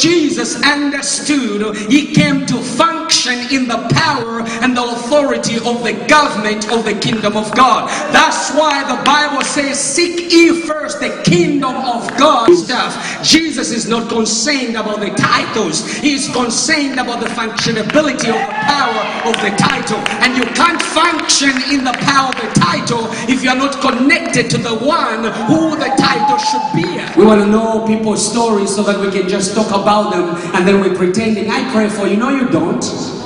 Jesus 0.00 0.62
understood 0.62 1.76
he 1.90 2.12
came 2.12 2.46
to 2.46 2.56
function 2.60 2.99
in 3.28 3.68
the 3.68 3.76
power 3.92 4.40
and 4.62 4.76
the 4.76 4.82
authority 4.82 5.56
of 5.56 5.84
the 5.84 5.92
government 6.08 6.72
of 6.72 6.84
the 6.84 6.94
kingdom 6.94 7.36
of 7.36 7.54
God. 7.54 7.88
That's 8.12 8.50
why 8.54 8.80
the 8.88 9.02
Bible 9.04 9.42
says, 9.42 9.78
Seek 9.78 10.32
ye 10.32 10.62
first 10.62 11.00
the 11.00 11.22
kingdom 11.24 11.76
of 11.76 12.08
God 12.16 12.48
stuff. 12.54 13.22
Jesus 13.22 13.70
is 13.70 13.86
not 13.88 14.08
concerned 14.08 14.76
about 14.76 15.00
the 15.00 15.10
titles, 15.10 15.86
he's 15.98 16.32
concerned 16.32 16.98
about 16.98 17.20
the 17.20 17.26
functionability 17.26 18.32
of 18.32 18.40
the 18.40 18.56
power 18.64 19.02
of 19.28 19.34
the 19.44 19.54
title. 19.58 19.98
And 20.24 20.36
you 20.36 20.44
can't 20.54 20.80
function 20.80 21.52
in 21.70 21.84
the 21.84 21.92
power 22.00 22.30
of 22.30 22.40
the 22.40 22.60
title 22.60 23.06
if 23.28 23.42
you're 23.44 23.56
not 23.56 23.80
connected 23.80 24.48
to 24.50 24.58
the 24.58 24.76
one 24.76 25.24
who 25.46 25.76
the 25.76 25.92
title 25.98 26.38
should 26.38 26.66
be. 26.74 27.20
We 27.20 27.26
want 27.26 27.42
to 27.42 27.46
know 27.46 27.86
people's 27.86 28.24
stories 28.24 28.74
so 28.74 28.82
that 28.84 28.98
we 28.98 29.10
can 29.10 29.28
just 29.28 29.54
talk 29.54 29.68
about 29.68 30.12
them 30.12 30.36
and 30.54 30.66
then 30.66 30.80
we're 30.80 30.96
pretending 30.96 31.50
I 31.50 31.70
pray 31.72 31.88
for 31.88 32.06
you. 32.06 32.16
No, 32.16 32.30
you 32.30 32.48
don't. 32.48 33.19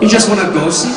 You 0.00 0.08
just 0.08 0.30
want 0.30 0.40
to 0.40 0.46
gossip. 0.46 0.88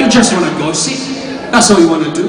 You 0.00 0.08
just 0.08 0.32
want 0.32 0.50
to 0.50 0.58
gossip. 0.58 0.96
That's 1.52 1.70
all 1.70 1.80
you 1.80 1.88
want 1.88 2.04
to 2.04 2.12
do. 2.14 2.28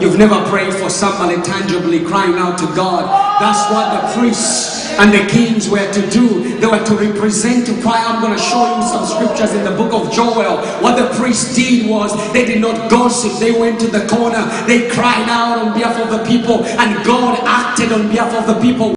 You've 0.00 0.18
never 0.18 0.44
prayed 0.50 0.74
for 0.74 0.90
somebody 0.90 1.40
tangibly 1.42 2.04
crying 2.04 2.34
out 2.34 2.58
to 2.58 2.66
God. 2.74 3.06
That's 3.40 3.70
what 3.70 3.94
the 3.94 4.20
priests 4.20 4.90
and 4.98 5.12
the 5.12 5.30
kings 5.30 5.70
were 5.70 5.92
to 5.92 6.10
do. 6.10 6.58
They 6.58 6.66
were 6.66 6.84
to 6.84 6.94
represent 6.96 7.66
to 7.66 7.80
cry. 7.80 8.02
I'm 8.04 8.20
going 8.20 8.36
to 8.36 8.42
show 8.42 8.76
you 8.76 8.82
some 8.82 9.06
scriptures 9.06 9.54
in 9.54 9.64
the 9.64 9.70
book 9.70 9.92
of 9.92 10.12
Joel. 10.12 10.58
What 10.82 10.98
the 10.98 11.06
priests 11.16 11.54
did 11.54 11.88
was 11.88 12.10
they 12.32 12.44
did 12.44 12.60
not 12.60 12.90
gossip. 12.90 13.38
They 13.38 13.52
went 13.52 13.78
to 13.80 13.86
the 13.86 14.08
corner. 14.08 14.42
They 14.66 14.88
cried 14.90 15.28
out 15.28 15.58
on 15.58 15.72
behalf 15.72 16.00
of 16.00 16.10
the 16.10 16.24
people, 16.26 16.64
and 16.64 17.06
God 17.06 17.38
acted 17.44 17.92
on 17.92 18.08
behalf 18.08 18.34
of 18.34 18.52
the 18.52 18.60
people. 18.60 18.96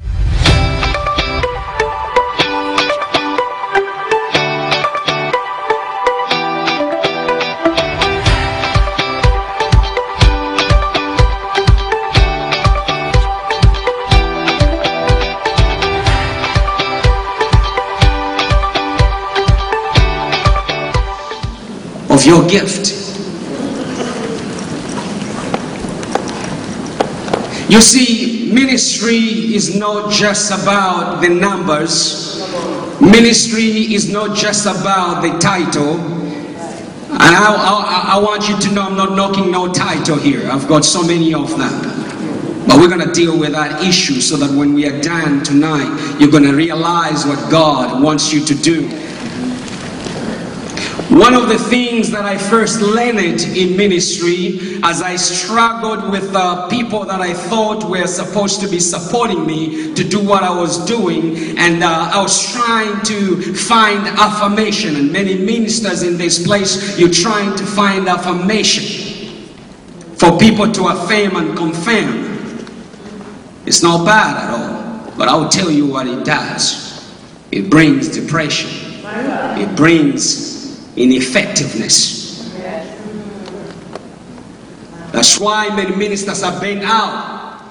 Your 22.26 22.48
gift. 22.48 23.04
You 27.70 27.82
see, 27.82 28.52
ministry 28.54 29.54
is 29.56 29.76
not 29.76 30.12
just 30.12 30.52
about 30.52 31.22
the 31.22 31.30
numbers. 31.30 32.40
Ministry 33.02 33.94
is 33.94 34.10
not 34.10 34.38
just 34.38 34.66
about 34.66 35.22
the 35.22 35.38
title. 35.40 36.00
And 37.10 37.36
I, 37.36 37.56
I, 37.56 38.16
I 38.16 38.20
want 38.20 38.48
you 38.48 38.58
to 38.60 38.72
know 38.74 38.84
I'm 38.84 38.96
not 38.96 39.16
knocking 39.16 39.52
no 39.52 39.72
title 39.74 40.18
here. 40.18 40.50
I've 40.50 40.68
got 40.68 40.86
so 40.86 41.04
many 41.04 41.34
of 41.34 41.50
them. 41.58 42.06
But 42.68 42.78
we're 42.78 42.88
going 42.88 43.08
to 43.08 43.14
deal 43.14 43.38
with 43.38 43.52
that 43.54 43.84
issue 43.84 44.22
so 44.22 44.38
that 44.38 44.50
when 44.56 44.74
we 44.74 44.88
are 44.88 45.02
done 45.02 45.44
tonight, 45.44 46.18
you're 46.20 46.32
going 46.32 46.44
to 46.44 46.56
realize 46.56 47.26
what 47.26 47.52
God 47.52 48.02
wants 48.02 48.34
you 48.34 48.44
to 48.46 48.56
do. 48.56 48.88
One 51.16 51.34
of 51.34 51.48
the 51.48 51.58
things 51.58 52.12
that 52.12 52.26
I 52.26 52.38
first 52.38 52.82
learned 52.82 53.40
in 53.56 53.78
ministry 53.78 54.82
as 54.84 55.02
I 55.02 55.16
struggled 55.16 56.12
with 56.12 56.36
uh, 56.36 56.68
people 56.68 57.06
that 57.06 57.22
I 57.22 57.34
thought 57.34 57.90
were 57.90 58.06
supposed 58.06 58.60
to 58.60 58.68
be 58.68 58.82
supporting 58.82 59.48
me 59.48 59.94
to 59.94 60.04
do 60.04 60.20
what 60.20 60.44
I 60.44 60.54
was 60.54 60.86
doing, 60.86 61.58
and 61.58 61.82
uh, 61.82 62.12
I 62.14 62.22
was 62.22 62.52
trying 62.52 63.02
to 63.06 63.54
find 63.56 64.06
affirmation. 64.06 64.98
And 64.98 65.14
many 65.14 65.38
ministers 65.38 66.04
in 66.04 66.18
this 66.18 66.46
place, 66.46 67.00
you're 67.00 67.10
trying 67.10 67.56
to 67.60 67.66
find 67.66 68.10
affirmation 68.10 69.48
for 70.18 70.38
people 70.38 70.70
to 70.70 70.88
affirm 70.88 71.38
and 71.38 71.58
confirm. 71.58 72.68
It's 73.66 73.82
not 73.82 74.06
bad 74.06 74.36
at 74.36 74.50
all, 74.50 75.14
but 75.18 75.30
I'll 75.30 75.48
tell 75.48 75.72
you 75.72 75.88
what 75.88 76.08
it 76.08 76.26
does 76.26 76.84
it 77.54 77.70
brings 77.70 78.10
depression, 78.10 78.70
it 79.58 79.78
brings 79.78 80.55
ineffectiveness. 80.96 82.26
That's 85.12 85.40
why 85.40 85.74
many 85.76 85.96
ministers 85.96 86.44
are 86.44 86.60
bent 86.60 86.84
out. 86.84 87.62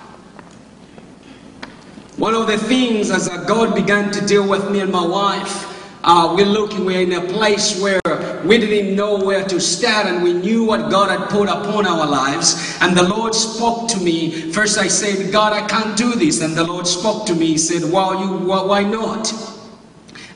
One 2.17 2.34
of 2.34 2.47
the 2.47 2.57
things 2.57 3.11
as 3.11 3.29
God 3.47 3.75
began 3.75 4.11
to 4.13 4.25
deal 4.25 4.49
with 4.49 4.71
me 4.71 4.81
and 4.81 4.91
my 4.91 5.07
wife, 5.07 5.71
uh, 6.05 6.33
we're 6.37 6.47
looking, 6.47 6.84
we're 6.84 7.01
in 7.01 7.13
a 7.13 7.33
place 7.33 7.81
where 7.81 8.01
we 8.45 8.59
didn't 8.59 8.95
know 8.95 9.19
where 9.19 9.45
to 9.47 9.61
start 9.61 10.07
and 10.07 10.23
we 10.23 10.33
knew 10.33 10.65
what 10.65 10.91
God 10.91 11.11
had 11.11 11.29
put 11.29 11.49
upon 11.49 11.87
our 11.87 12.07
lives. 12.07 12.79
And 12.81 12.97
the 12.97 13.03
Lord 13.03 13.34
spoke 13.34 13.89
to 13.91 14.01
me. 14.01 14.53
First 14.53 14.79
I 14.79 14.89
said, 14.89 15.33
God, 15.33 15.53
I 15.53 15.67
can't 15.67 15.97
do 15.97 16.15
this. 16.15 16.41
And 16.41 16.55
the 16.55 16.65
Lord 16.65 16.87
spoke 16.87 17.27
to 17.27 17.34
me. 17.34 17.47
He 17.49 17.59
said, 17.59 17.91
well, 17.91 18.21
you, 18.21 18.47
why 18.47 18.84
not? 18.84 19.33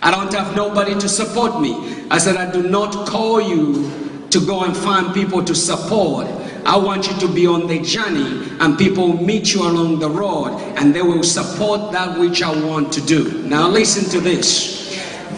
I 0.00 0.10
don't 0.10 0.32
have 0.32 0.54
nobody 0.54 0.94
to 0.94 1.08
support 1.08 1.60
me. 1.60 2.04
I 2.10 2.18
said, 2.18 2.36
I 2.36 2.50
do 2.50 2.62
not 2.62 3.06
call 3.08 3.40
you 3.40 3.90
to 4.30 4.46
go 4.46 4.64
and 4.64 4.76
find 4.76 5.12
people 5.12 5.44
to 5.44 5.54
support. 5.54 6.26
I 6.64 6.76
want 6.76 7.08
you 7.10 7.16
to 7.26 7.32
be 7.32 7.46
on 7.46 7.66
the 7.66 7.80
journey 7.80 8.46
and 8.60 8.76
people 8.76 9.14
meet 9.14 9.54
you 9.54 9.62
along 9.62 10.00
the 10.00 10.10
road 10.10 10.50
and 10.76 10.94
they 10.94 11.02
will 11.02 11.22
support 11.22 11.92
that 11.92 12.18
which 12.18 12.42
I 12.42 12.50
want 12.64 12.92
to 12.92 13.00
do. 13.00 13.42
Now 13.44 13.68
listen 13.68 14.08
to 14.10 14.20
this. 14.20 14.78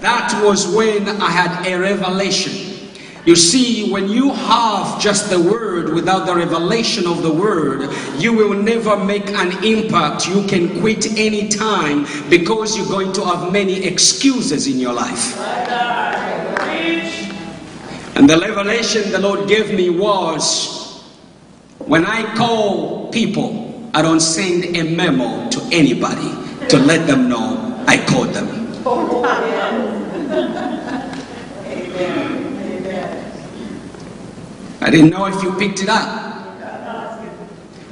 That 0.01 0.43
was 0.45 0.67
when 0.75 1.09
I 1.09 1.31
had 1.31 1.67
a 1.67 1.79
revelation. 1.79 2.70
You 3.27 3.37
see, 3.37 3.93
when 3.93 4.09
you 4.09 4.33
have 4.33 5.01
just 5.01 5.29
the 5.29 5.39
word 5.39 5.93
without 5.93 6.25
the 6.27 6.35
revelation 6.35 7.07
of 7.07 7.23
the 7.23 7.33
word, 7.33 7.91
you 8.17 8.33
will 8.33 8.55
never 8.55 8.97
make 8.97 9.29
an 9.29 9.63
impact. 9.63 10.27
You 10.27 10.47
can 10.47 10.81
quit 10.81 11.19
any 11.19 11.49
time 11.49 12.07
because 12.31 12.77
you're 12.79 12.89
going 12.89 13.13
to 13.13 13.25
have 13.27 13.53
many 13.53 13.85
excuses 13.85 14.67
in 14.67 14.79
your 14.79 14.95
life. 14.95 15.39
And 18.17 18.29
the 18.29 18.39
revelation 18.39 19.13
the 19.13 19.19
Lord 19.19 19.49
gave 19.49 19.75
me 19.75 19.91
was 19.91 21.03
when 21.79 22.07
I 22.07 22.35
call 22.37 23.11
people, 23.11 23.91
I 23.93 24.01
don't 24.01 24.21
send 24.21 24.77
a 24.77 24.83
memo 24.83 25.49
to 25.51 25.61
anybody 25.73 26.31
to 26.69 26.79
let 26.79 27.07
them 27.07 27.29
know 27.29 27.85
I 27.87 27.99
called 28.07 28.29
them. 28.29 28.61
I 34.83 34.91
didn't 34.91 35.11
know 35.11 35.27
if 35.27 35.43
you 35.43 35.53
picked 35.53 35.83
it 35.83 35.89
up. 35.89 36.31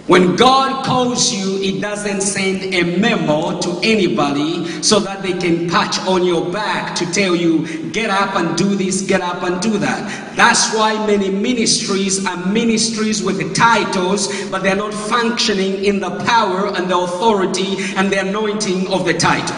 When 0.08 0.36
God 0.36 0.86
calls 0.86 1.34
you, 1.34 1.58
He 1.58 1.82
doesn't 1.82 2.22
send 2.22 2.72
a 2.72 2.96
memo 2.96 3.60
to 3.60 3.78
anybody 3.82 4.82
so 4.82 4.98
that 5.00 5.22
they 5.22 5.34
can 5.34 5.68
patch 5.68 5.98
on 6.08 6.24
your 6.24 6.50
back 6.50 6.94
to 6.96 7.04
tell 7.12 7.36
you, 7.36 7.90
get 7.90 8.08
up 8.08 8.34
and 8.34 8.56
do 8.56 8.74
this, 8.74 9.02
get 9.02 9.20
up 9.20 9.42
and 9.42 9.60
do 9.60 9.76
that. 9.76 10.34
That's 10.34 10.74
why 10.74 10.94
many 11.06 11.28
ministries 11.28 12.24
are 12.24 12.46
ministries 12.46 13.22
with 13.22 13.54
titles, 13.54 14.28
but 14.48 14.62
they're 14.62 14.74
not 14.74 14.94
functioning 14.94 15.84
in 15.84 16.00
the 16.00 16.24
power 16.24 16.74
and 16.74 16.90
the 16.90 16.98
authority 16.98 17.76
and 17.96 18.10
the 18.10 18.26
anointing 18.26 18.90
of 18.90 19.04
the 19.04 19.12
title. 19.12 19.56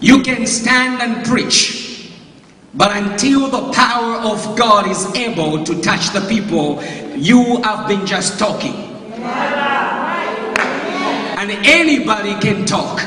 You 0.00 0.20
can 0.24 0.48
stand 0.48 1.00
and 1.00 1.24
preach. 1.24 1.87
But 2.78 2.96
until 2.96 3.50
the 3.50 3.72
power 3.72 4.18
of 4.18 4.56
God 4.56 4.88
is 4.88 5.04
able 5.16 5.64
to 5.64 5.82
touch 5.82 6.10
the 6.10 6.20
people, 6.28 6.80
you 7.16 7.60
have 7.62 7.88
been 7.88 8.06
just 8.06 8.38
talking. 8.38 8.76
And 11.36 11.50
anybody 11.66 12.38
can 12.40 12.64
talk. 12.64 13.00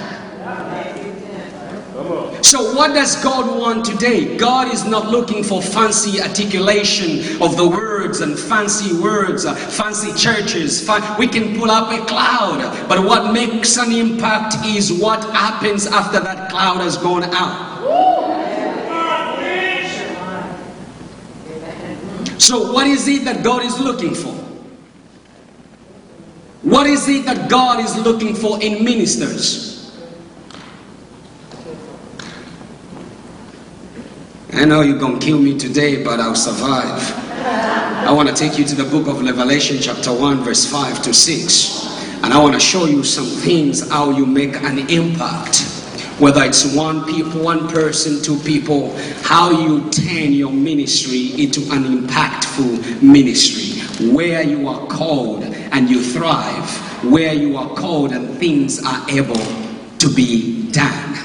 So, 2.44 2.76
what 2.76 2.94
does 2.94 3.24
God 3.24 3.58
want 3.58 3.86
today? 3.86 4.36
God 4.36 4.74
is 4.74 4.84
not 4.84 5.08
looking 5.08 5.42
for 5.42 5.62
fancy 5.62 6.22
articulation 6.22 7.42
of 7.42 7.56
the 7.56 7.66
words 7.66 8.20
and 8.20 8.38
fancy 8.38 8.94
words, 9.00 9.46
uh, 9.46 9.56
fancy 9.56 10.12
churches. 10.20 10.86
we 11.18 11.28
can 11.28 11.58
pull 11.58 11.72
up 11.72 11.94
a 11.94 12.06
cloud, 12.08 12.90
but 12.90 13.06
what 13.06 13.32
makes 13.32 13.78
an 13.78 13.94
impact 13.94 14.66
is 14.66 14.92
what 14.92 15.24
happens 15.34 15.88
after 15.88 16.20
that 16.20 16.50
cloud 16.50 16.82
has 16.82 16.98
gone 16.98 17.24
out. 17.24 17.71
So, 22.42 22.74
what 22.74 22.88
is 22.88 23.08
it 23.08 23.24
that 23.26 23.44
God 23.44 23.64
is 23.64 23.80
looking 23.80 24.16
for? 24.16 24.34
What 26.64 26.88
is 26.88 27.08
it 27.08 27.24
that 27.26 27.48
God 27.52 27.80
is 27.80 27.96
looking 28.00 28.34
for 28.34 28.60
in 28.60 28.84
ministers? 28.84 29.96
I 34.54 34.66
know 34.66 34.82
you're 34.82 34.98
going 34.98 35.20
to 35.20 35.24
kill 35.24 35.38
me 35.38 35.56
today, 35.56 36.04
but 36.04 36.20
I'll 36.20 36.34
survive. 36.34 37.14
I 37.46 38.12
want 38.12 38.28
to 38.28 38.34
take 38.34 38.58
you 38.58 38.66
to 38.66 38.76
the 38.76 38.86
book 38.86 39.06
of 39.08 39.22
Revelation, 39.22 39.78
chapter 39.80 40.12
1, 40.12 40.38
verse 40.44 40.66
5 40.66 41.04
to 41.04 41.14
6. 41.14 42.24
And 42.24 42.34
I 42.34 42.42
want 42.42 42.56
to 42.56 42.60
show 42.60 42.86
you 42.86 43.04
some 43.04 43.26
things 43.26 43.88
how 43.88 44.10
you 44.10 44.26
make 44.26 44.56
an 44.56 44.90
impact. 44.90 45.71
Whether 46.22 46.44
it's 46.44 46.76
one 46.76 47.04
people, 47.06 47.42
one 47.42 47.68
person, 47.68 48.22
two 48.22 48.38
people, 48.42 48.96
how 49.24 49.50
you 49.50 49.90
turn 49.90 50.34
your 50.34 50.52
ministry 50.52 51.42
into 51.42 51.62
an 51.74 51.84
impactful 51.84 53.02
ministry. 53.02 53.82
Where 54.14 54.44
you 54.44 54.68
are 54.68 54.86
called 54.86 55.44
and 55.44 55.90
you 55.90 56.00
thrive. 56.00 56.70
Where 57.04 57.34
you 57.34 57.58
are 57.58 57.74
called 57.74 58.12
and 58.12 58.38
things 58.38 58.86
are 58.86 59.10
able 59.10 59.44
to 59.98 60.14
be 60.14 60.70
done. 60.72 61.18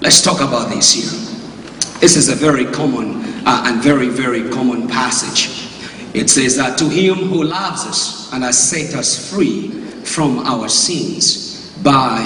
Let's 0.00 0.22
talk 0.22 0.40
about 0.40 0.70
this 0.70 0.90
here. 0.90 2.00
This 2.00 2.16
is 2.16 2.30
a 2.30 2.34
very 2.34 2.64
common 2.64 3.24
uh, 3.44 3.64
and 3.66 3.82
very, 3.82 4.08
very 4.08 4.48
common 4.48 4.88
passage. 4.88 5.68
It 6.14 6.30
says 6.30 6.56
that 6.56 6.78
to 6.78 6.88
him 6.88 7.14
who 7.14 7.44
loves 7.44 7.84
us 7.84 8.32
and 8.32 8.42
has 8.42 8.58
set 8.58 8.94
us 8.94 9.30
free 9.30 9.68
from 10.02 10.38
our 10.38 10.70
sins 10.70 11.41
by 11.82 12.20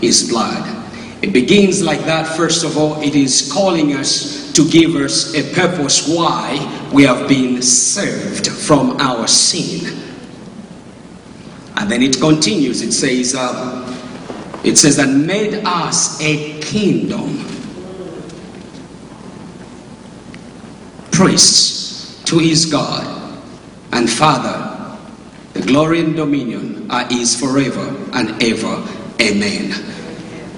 his 0.00 0.28
blood. 0.28 0.76
It 1.22 1.32
begins 1.32 1.82
like 1.82 2.00
that. 2.00 2.26
First 2.36 2.64
of 2.64 2.76
all, 2.78 3.00
it 3.00 3.16
is 3.16 3.50
calling 3.52 3.94
us 3.94 4.52
to 4.52 4.68
give 4.68 4.94
us 4.94 5.34
a 5.34 5.52
purpose 5.54 6.08
why 6.08 6.88
we 6.92 7.04
have 7.04 7.28
been 7.28 7.60
saved 7.62 8.48
from 8.48 9.00
our 9.00 9.26
sin. 9.26 9.96
And 11.76 11.90
then 11.90 12.02
it 12.02 12.20
continues. 12.20 12.82
It 12.82 12.92
says, 12.92 13.34
uh, 13.34 13.84
it 14.64 14.76
says 14.76 14.96
that 14.96 15.08
made 15.08 15.62
us 15.64 16.20
a 16.20 16.60
kingdom, 16.60 17.44
priests 21.12 22.22
to 22.24 22.38
his 22.38 22.66
God 22.66 23.40
and 23.92 24.08
Father. 24.10 24.98
The 25.54 25.62
glory 25.62 26.00
and 26.00 26.14
dominion 26.14 26.90
are 26.90 27.06
his 27.06 27.38
forever 27.38 27.96
and 28.12 28.42
ever. 28.42 28.86
Amen. 29.20 29.72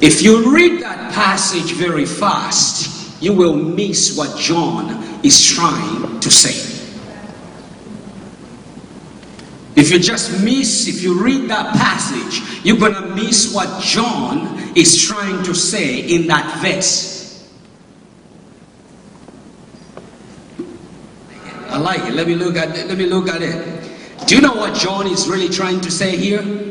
If 0.01 0.23
you 0.23 0.55
read 0.55 0.83
that 0.83 1.13
passage 1.13 1.73
very 1.73 2.07
fast, 2.07 3.23
you 3.23 3.33
will 3.33 3.55
miss 3.55 4.17
what 4.17 4.39
John 4.39 5.21
is 5.25 5.47
trying 5.47 6.21
to 6.21 6.31
say. 6.31 6.79
If 9.77 9.91
you 9.91 9.99
just 9.99 10.43
miss, 10.43 10.89
if 10.89 11.03
you 11.03 11.23
read 11.23 11.49
that 11.49 11.75
passage, 11.75 12.65
you're 12.65 12.77
going 12.77 12.95
to 12.95 13.15
miss 13.15 13.55
what 13.55 13.83
John 13.83 14.73
is 14.77 15.03
trying 15.03 15.43
to 15.45 15.55
say 15.55 16.01
in 16.01 16.27
that 16.27 16.61
verse. 16.63 17.49
I 21.69 21.79
like 21.79 22.01
it. 22.01 22.15
Let 22.15 22.27
me 22.27 22.35
look 22.35 22.57
at 22.57 22.77
it. 22.77 22.89
Let 22.89 22.99
me 22.99 23.07
look 23.07 23.29
at 23.29 23.43
it. 23.43 24.27
Do 24.27 24.35
you 24.35 24.41
know 24.43 24.55
what 24.55 24.75
John 24.75 25.07
is 25.07 25.29
really 25.29 25.49
trying 25.49 25.81
to 25.83 25.91
say 25.91 26.17
here? 26.17 26.70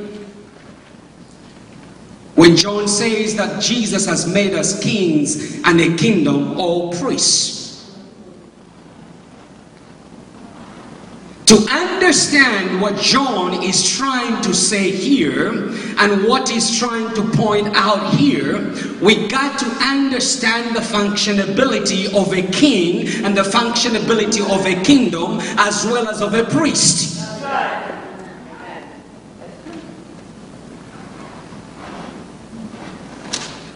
When 2.49 2.57
John 2.57 2.87
says 2.87 3.35
that 3.35 3.61
Jesus 3.61 4.07
has 4.07 4.25
made 4.25 4.55
us 4.55 4.81
kings 4.81 5.61
and 5.65 5.79
a 5.79 5.95
kingdom 5.95 6.59
or 6.59 6.91
priests. 6.93 7.95
To 11.45 11.57
understand 11.69 12.81
what 12.81 12.97
John 12.97 13.61
is 13.61 13.87
trying 13.87 14.41
to 14.41 14.55
say 14.55 14.89
here 14.89 15.51
and 15.99 16.27
what 16.27 16.49
he's 16.49 16.75
trying 16.79 17.13
to 17.13 17.21
point 17.37 17.67
out 17.75 18.15
here, 18.15 18.73
we 18.99 19.27
got 19.27 19.59
to 19.59 19.67
understand 19.85 20.75
the 20.75 20.79
functionability 20.79 22.11
of 22.15 22.33
a 22.33 22.41
king 22.51 23.23
and 23.23 23.37
the 23.37 23.43
functionability 23.43 24.41
of 24.41 24.65
a 24.65 24.83
kingdom 24.83 25.37
as 25.59 25.85
well 25.85 26.09
as 26.09 26.23
of 26.23 26.33
a 26.33 26.45
priest. 26.45 27.19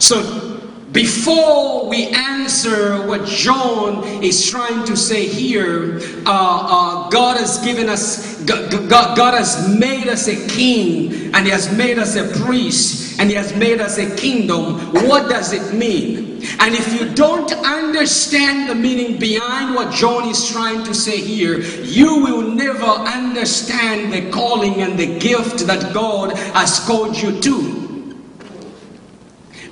So 0.03 0.59
before 0.91 1.87
we 1.87 2.07
answer 2.07 3.07
what 3.07 3.25
John 3.25 4.03
is 4.21 4.49
trying 4.49 4.83
to 4.83 4.97
say 4.97 5.25
here, 5.25 6.01
uh, 6.25 7.05
uh, 7.05 7.09
God 7.09 7.37
has 7.37 7.63
given 7.63 7.87
us, 7.87 8.43
God, 8.43 8.69
God, 8.89 9.15
God 9.15 9.33
has 9.33 9.73
made 9.79 10.09
us 10.09 10.27
a 10.27 10.35
king 10.49 11.33
and 11.33 11.45
He 11.45 11.51
has 11.51 11.71
made 11.71 11.99
us 11.99 12.17
a 12.17 12.27
priest 12.43 13.17
and 13.17 13.29
He 13.29 13.35
has 13.37 13.55
made 13.55 13.79
us 13.79 13.97
a 13.97 14.13
kingdom. 14.17 14.91
What 14.91 15.29
does 15.29 15.53
it 15.53 15.73
mean? 15.73 16.43
And 16.59 16.75
if 16.75 16.99
you 16.99 17.07
don't 17.13 17.53
understand 17.53 18.69
the 18.69 18.75
meaning 18.75 19.17
behind 19.17 19.73
what 19.73 19.93
John 19.93 20.27
is 20.27 20.49
trying 20.51 20.83
to 20.83 20.93
say 20.93 21.21
here, 21.21 21.61
you 21.61 22.21
will 22.21 22.41
never 22.41 22.83
understand 22.83 24.11
the 24.11 24.29
calling 24.31 24.81
and 24.81 24.99
the 24.99 25.17
gift 25.17 25.65
that 25.65 25.93
God 25.93 26.37
has 26.37 26.81
called 26.81 27.15
you 27.15 27.39
to. 27.39 27.82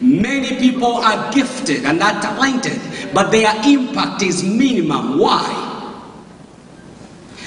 Many 0.02 0.58
people 0.58 0.96
are 0.96 1.32
gifted 1.32 1.86
and 1.86 2.02
are 2.02 2.20
talented, 2.22 2.82
but 3.14 3.30
their 3.30 3.54
impact 3.66 4.24
is 4.24 4.44
minimum. 4.44 5.20
Why? 5.20 5.70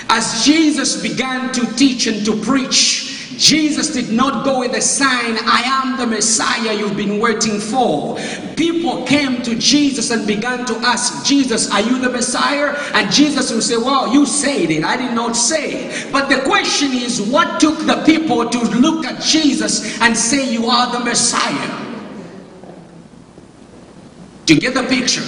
As 0.08 0.44
Jesus 0.44 1.02
began 1.02 1.52
to 1.52 1.66
teach 1.74 2.06
and 2.06 2.24
to 2.24 2.40
preach, 2.42 3.10
Jesus 3.38 3.92
did 3.92 4.12
not 4.12 4.44
go 4.44 4.60
with 4.60 4.76
a 4.76 4.80
sign, 4.80 5.36
I 5.42 5.62
am 5.64 5.98
the 5.98 6.06
Messiah 6.06 6.72
you've 6.72 6.96
been 6.96 7.18
waiting 7.18 7.58
for. 7.58 8.16
People 8.54 9.04
came 9.04 9.42
to 9.42 9.56
Jesus 9.56 10.12
and 10.12 10.24
began 10.24 10.64
to 10.66 10.76
ask 10.76 11.26
Jesus, 11.26 11.68
Are 11.72 11.80
you 11.80 11.98
the 11.98 12.10
Messiah? 12.10 12.76
And 12.94 13.10
Jesus 13.10 13.52
will 13.52 13.62
say, 13.62 13.76
Well, 13.76 14.12
you 14.12 14.24
said 14.26 14.70
it, 14.70 14.84
I 14.84 14.96
did 14.96 15.14
not 15.14 15.34
say 15.34 15.86
it. 15.86 16.12
But 16.12 16.28
the 16.28 16.42
question 16.42 16.92
is, 16.92 17.20
what 17.20 17.58
took 17.58 17.78
the 17.80 18.02
people 18.06 18.48
to 18.48 18.58
look 18.78 19.04
at 19.04 19.20
Jesus 19.20 20.00
and 20.00 20.16
say, 20.16 20.52
You 20.52 20.66
are 20.66 20.92
the 20.92 21.04
Messiah? 21.04 21.83
To 24.46 24.54
get 24.54 24.74
the 24.74 24.82
picture? 24.82 25.22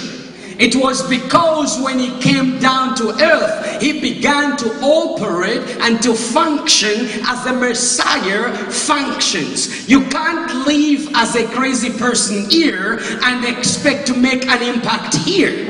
It 0.59 0.75
was 0.75 1.07
because 1.07 1.79
when 1.81 1.99
he 1.99 2.19
came 2.19 2.59
down 2.59 2.95
to 2.95 3.09
earth, 3.11 3.81
he 3.81 4.01
began 4.01 4.57
to 4.57 4.69
operate 4.81 5.61
and 5.81 6.01
to 6.01 6.15
function 6.15 7.07
as 7.25 7.43
the 7.43 7.53
Messiah 7.53 8.51
functions. 8.71 9.87
You 9.87 10.05
can't 10.05 10.65
live 10.67 11.09
as 11.15 11.35
a 11.35 11.47
crazy 11.47 11.91
person 11.91 12.49
here 12.49 12.99
and 13.23 13.45
expect 13.45 14.07
to 14.07 14.15
make 14.15 14.47
an 14.47 14.63
impact 14.63 15.15
here. 15.15 15.65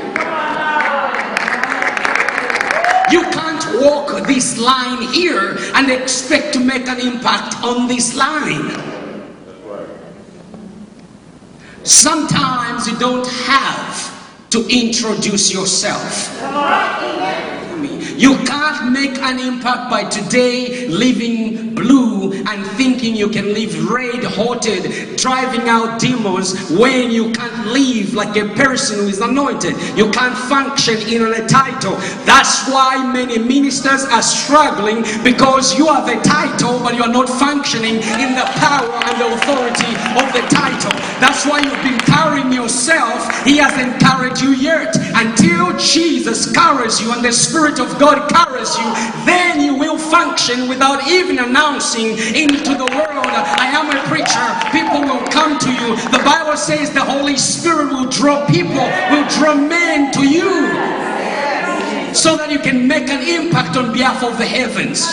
You 3.10 3.22
can't 3.30 3.82
walk 3.82 4.26
this 4.26 4.58
line 4.58 5.02
here 5.12 5.56
and 5.74 5.90
expect 5.90 6.54
to 6.54 6.60
make 6.60 6.88
an 6.88 7.00
impact 7.00 7.62
on 7.62 7.88
this 7.88 8.14
line. 8.14 8.87
Sometimes 11.88 12.86
you 12.86 12.98
don't 12.98 13.26
have 13.26 14.50
to 14.50 14.60
introduce 14.68 15.50
yourself. 15.50 16.28
You 18.18 18.34
can't 18.44 18.90
make 18.92 19.16
an 19.18 19.38
impact 19.38 19.88
by 19.88 20.02
today 20.02 20.88
living 20.88 21.76
blue 21.76 22.32
and 22.32 22.66
thinking 22.76 23.14
you 23.14 23.28
can 23.28 23.54
live 23.54 23.88
red 23.88 24.24
hearted, 24.24 25.16
driving 25.16 25.68
out 25.68 26.00
demons 26.00 26.68
when 26.70 27.12
you 27.12 27.30
can't 27.30 27.68
live 27.68 28.14
like 28.14 28.36
a 28.36 28.48
person 28.54 28.98
who 28.98 29.06
is 29.06 29.20
anointed. 29.20 29.76
You 29.96 30.10
can't 30.10 30.36
function 30.36 30.96
in 31.08 31.22
a 31.22 31.46
title. 31.46 31.94
That's 32.26 32.68
why 32.68 33.06
many 33.12 33.38
ministers 33.38 34.02
are 34.06 34.22
struggling 34.22 35.02
because 35.22 35.78
you 35.78 35.86
have 35.86 36.08
a 36.08 36.20
title 36.22 36.80
but 36.80 36.96
you 36.96 37.04
are 37.04 37.12
not 37.12 37.28
functioning 37.28 38.02
in 38.02 38.34
the 38.34 38.46
power 38.58 38.98
and 39.06 39.20
the 39.20 39.28
authority 39.34 39.94
of 40.18 40.26
the 40.34 40.42
title. 40.50 40.90
That's 41.22 41.46
why 41.46 41.60
you've 41.60 41.82
been 41.86 42.00
carrying 42.00 42.52
yourself. 42.52 43.44
He 43.44 43.58
hasn't 43.58 44.00
carried 44.00 44.40
you 44.40 44.50
yet. 44.50 44.96
Until 45.14 45.76
Jesus 45.78 46.50
carries 46.52 47.00
you 47.00 47.12
and 47.12 47.24
the 47.24 47.32
Spirit 47.32 47.78
of 47.78 47.96
God 47.98 48.07
carries 48.28 48.76
you, 48.76 48.88
then 49.24 49.60
you 49.60 49.74
will 49.74 49.98
function 49.98 50.68
without 50.68 51.06
even 51.08 51.38
announcing 51.38 52.18
into 52.34 52.74
the 52.74 52.88
world, 52.96 53.26
I 53.26 53.70
am 53.72 53.90
a 53.90 54.00
preacher. 54.08 54.46
People 54.72 55.02
will 55.02 55.26
come 55.28 55.58
to 55.58 55.70
you. 55.70 55.96
The 56.10 56.22
Bible 56.24 56.56
says 56.56 56.92
the 56.92 57.04
Holy 57.04 57.36
Spirit 57.36 57.92
will 57.92 58.08
draw 58.08 58.46
people, 58.46 58.86
will 59.10 59.28
draw 59.28 59.54
men 59.54 60.12
to 60.12 60.26
you. 60.26 60.72
So 62.14 62.36
that 62.36 62.50
you 62.50 62.58
can 62.58 62.88
make 62.88 63.08
an 63.10 63.22
impact 63.22 63.76
on 63.76 63.92
behalf 63.92 64.22
of 64.24 64.38
the 64.38 64.46
heavens. 64.46 65.04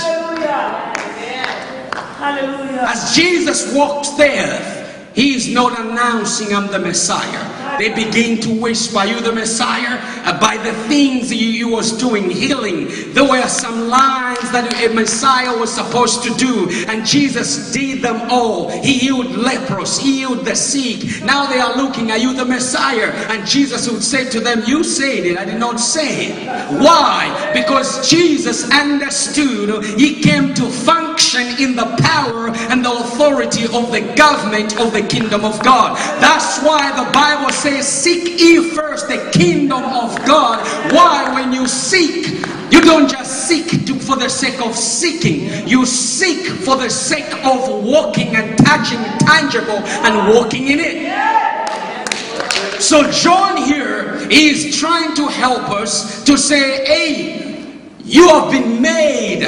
Hallelujah. 2.17 2.87
As 2.87 3.13
Jesus 3.15 3.73
walked 3.75 4.17
there, 4.17 4.74
He 5.15 5.33
is 5.33 5.47
not 5.47 5.79
announcing 5.79 6.53
I'm 6.53 6.67
the 6.67 6.79
Messiah. 6.79 7.77
They 7.79 7.89
begin 7.89 8.39
to 8.41 8.49
whisper, 8.61 9.05
you 9.05 9.19
the 9.21 9.31
Messiah? 9.31 9.99
Uh, 10.25 10.39
by 10.39 10.57
the 10.57 10.73
things 10.87 11.33
you, 11.33 11.47
you 11.47 11.69
was 11.69 11.97
doing, 11.97 12.29
healing. 12.29 12.87
There 13.13 13.27
were 13.27 13.47
some 13.47 13.87
lines 13.87 14.51
that 14.51 14.73
a 14.83 14.93
Messiah 14.93 15.57
was 15.57 15.73
supposed 15.73 16.23
to 16.23 16.33
do, 16.35 16.69
and 16.87 17.05
Jesus 17.05 17.71
did 17.71 18.01
them 18.01 18.29
all. 18.29 18.69
He 18.81 18.93
healed 18.93 19.31
lepers, 19.31 19.97
he 19.97 20.17
healed 20.17 20.45
the 20.45 20.55
sick. 20.55 21.23
Now 21.23 21.45
they 21.47 21.59
are 21.59 21.75
looking, 21.75 22.11
Are 22.11 22.17
you 22.17 22.33
the 22.33 22.45
Messiah? 22.45 23.11
And 23.29 23.47
Jesus 23.47 23.89
would 23.89 24.03
say 24.03 24.29
to 24.29 24.39
them, 24.39 24.63
You 24.65 24.83
said 24.83 25.25
it, 25.25 25.37
I 25.37 25.45
did 25.45 25.59
not 25.59 25.79
say 25.79 26.27
it. 26.27 26.47
Why? 26.81 27.51
Because 27.53 28.09
Jesus 28.09 28.69
understood 28.71 29.83
he 29.97 30.21
came 30.21 30.53
to 30.55 30.63
function 30.69 31.04
in 31.41 31.75
the 31.75 31.95
power 32.01 32.49
and 32.71 32.83
the 32.83 32.91
authority 32.91 33.65
of 33.65 33.91
the 33.91 34.13
government 34.15 34.79
of 34.79 34.93
the 34.93 35.01
kingdom 35.01 35.43
of 35.43 35.61
God. 35.63 35.97
That's 36.21 36.63
why 36.63 36.91
the 36.91 37.11
Bible 37.11 37.51
says, 37.51 37.65
says, 37.65 37.87
Seek 37.87 38.39
ye 38.39 38.69
first 38.69 39.07
the 39.07 39.29
kingdom 39.33 39.83
of 39.83 40.15
God. 40.25 40.59
Why? 40.93 41.33
When 41.33 41.51
you 41.51 41.67
seek, 41.67 42.27
you 42.71 42.81
don't 42.81 43.09
just 43.09 43.47
seek 43.47 43.85
to, 43.85 43.95
for 43.95 44.15
the 44.15 44.29
sake 44.29 44.61
of 44.61 44.75
seeking, 44.75 45.67
you 45.67 45.85
seek 45.85 46.45
for 46.45 46.75
the 46.75 46.89
sake 46.89 47.33
of 47.45 47.83
walking 47.83 48.35
and 48.35 48.57
touching 48.59 49.01
tangible 49.19 49.79
and 50.05 50.33
walking 50.33 50.67
in 50.67 50.79
it. 50.79 52.81
So, 52.81 53.09
John 53.11 53.57
here 53.57 54.27
is 54.29 54.77
trying 54.77 55.15
to 55.15 55.27
help 55.27 55.69
us 55.69 56.23
to 56.25 56.37
say, 56.37 56.85
Hey, 56.85 57.79
you 58.03 58.27
have 58.27 58.51
been 58.51 58.81
made 58.81 59.43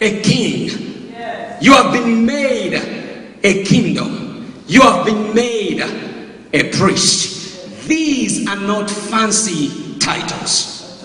a 0.00 0.22
king, 0.22 0.87
you 1.60 1.72
have 1.72 1.92
been 1.92 2.24
made 2.24 2.74
a 3.42 3.64
kingdom, 3.64 4.62
you 4.66 4.80
have 4.80 5.04
been 5.04 5.34
made 5.34 5.80
a 6.52 6.70
priest. 6.72 7.86
These 7.88 8.48
are 8.48 8.56
not 8.56 8.90
fancy 8.90 9.98
titles. 9.98 11.02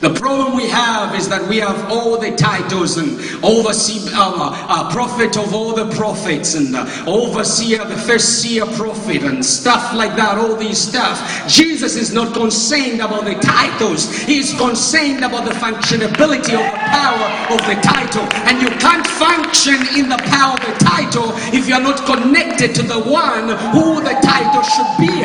The 0.00 0.12
problem 0.12 0.56
we 0.56 0.68
have 0.68 1.14
is 1.14 1.28
that 1.28 1.48
we 1.48 1.58
have 1.58 1.90
all 1.90 2.18
the 2.18 2.34
titles 2.36 2.98
and 2.98 3.18
overseer, 3.42 4.10
uh, 4.12 4.66
uh, 4.68 4.92
prophet 4.92 5.36
of 5.38 5.54
all 5.54 5.74
the 5.74 5.88
prophets 5.94 6.54
and 6.54 6.76
uh, 6.76 6.86
overseer, 7.06 7.84
the 7.84 7.96
first 7.96 8.42
seer 8.42 8.66
prophet 8.66 9.22
and 9.22 9.44
stuff 9.44 9.94
like 9.94 10.14
that, 10.16 10.36
all 10.36 10.56
these 10.56 10.78
stuff. 10.78 11.48
Jesus 11.48 11.96
is 11.96 12.12
not 12.12 12.34
concerned 12.34 13.00
about 13.00 13.24
the 13.24 13.34
titles. 13.36 14.10
He 14.22 14.38
is 14.38 14.52
concerned 14.54 15.24
about 15.24 15.44
the 15.46 15.54
functionability 15.54 16.52
of 16.52 16.64
the 16.64 16.84
power 16.92 17.54
of 17.54 17.60
the 17.64 17.80
title. 17.80 18.26
And 18.44 18.60
you 18.60 18.68
can't 18.78 19.06
function 19.06 19.80
in 19.96 20.08
the 20.08 20.20
power 20.28 20.54
of 20.54 20.66
the 20.66 20.84
title 20.84 21.32
if 21.54 21.66
you're 21.68 21.80
not 21.80 22.04
connected 22.04 22.74
to 22.74 22.82
the 22.82 23.00
one 23.00 23.48
who 23.72 24.02
the 24.02 24.16
title 24.20 24.62
should 24.62 24.92
be 24.98 25.24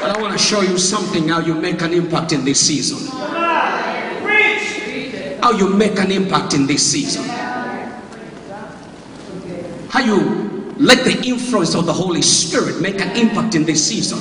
But 0.00 0.16
I 0.16 0.18
want 0.30 0.40
to 0.40 0.46
show 0.46 0.60
you 0.60 0.78
something 0.78 1.26
how 1.26 1.40
you 1.40 1.54
make 1.56 1.82
an 1.82 1.92
impact 1.92 2.30
in 2.30 2.44
this 2.44 2.60
season. 2.60 3.04
How 5.42 5.50
you 5.50 5.68
make 5.70 5.98
an 5.98 6.12
impact 6.12 6.54
in 6.54 6.68
this 6.68 6.88
season. 6.88 7.24
How 9.88 9.98
you 9.98 10.72
let 10.76 11.02
the 11.04 11.20
influence 11.26 11.74
of 11.74 11.86
the 11.86 11.92
Holy 11.92 12.22
Spirit 12.22 12.80
make 12.80 13.00
an 13.00 13.16
impact 13.16 13.56
in 13.56 13.64
this 13.64 13.84
season. 13.84 14.20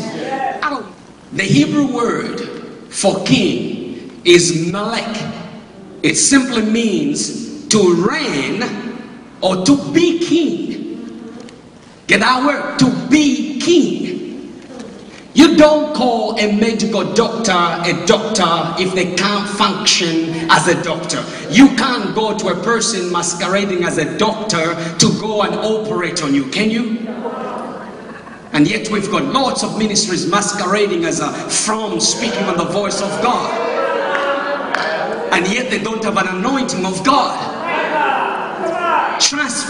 The 1.33 1.43
Hebrew 1.43 1.93
word 1.93 2.39
for 2.89 3.23
king 3.23 4.19
is 4.25 4.71
melech. 4.71 5.31
It 6.01 6.15
simply 6.15 6.63
means 6.63 7.67
to 7.67 7.93
reign 7.93 8.63
or 9.41 9.63
to 9.63 9.93
be 9.93 10.25
king. 10.25 11.37
Get 12.07 12.23
our 12.23 12.47
word, 12.47 12.79
to 12.79 13.07
be 13.09 13.59
king. 13.61 14.08
You 15.39 15.55
don't 15.55 15.95
call 15.95 16.37
a 16.37 16.51
medical 16.51 17.13
doctor 17.13 17.53
a 17.53 18.05
doctor 18.05 18.75
if 18.77 18.93
they 18.93 19.15
can't 19.15 19.47
function 19.47 20.31
as 20.51 20.67
a 20.67 20.83
doctor. 20.83 21.23
You 21.49 21.77
can't 21.77 22.13
go 22.13 22.37
to 22.37 22.49
a 22.49 22.61
person 22.61 23.09
masquerading 23.09 23.85
as 23.85 23.97
a 23.99 24.17
doctor 24.17 24.75
to 24.97 25.21
go 25.21 25.43
and 25.43 25.55
operate 25.55 26.21
on 26.23 26.35
you, 26.35 26.43
can 26.47 26.69
you? 26.69 27.07
And 28.51 28.67
yet 28.67 28.89
we've 28.89 29.09
got 29.09 29.23
lots 29.31 29.63
of 29.63 29.77
ministries 29.77 30.27
masquerading 30.27 31.05
as 31.05 31.21
a 31.21 31.31
from 31.31 32.01
speaking 32.01 32.43
on 32.43 32.57
the 32.57 32.65
voice 32.65 33.01
of 33.01 33.09
God. 33.23 33.49
And 35.31 35.47
yet 35.47 35.71
they 35.71 35.79
don't 35.79 36.03
have 36.03 36.17
an 36.17 36.27
anointing 36.27 36.85
of 36.85 37.01
God 37.05 37.58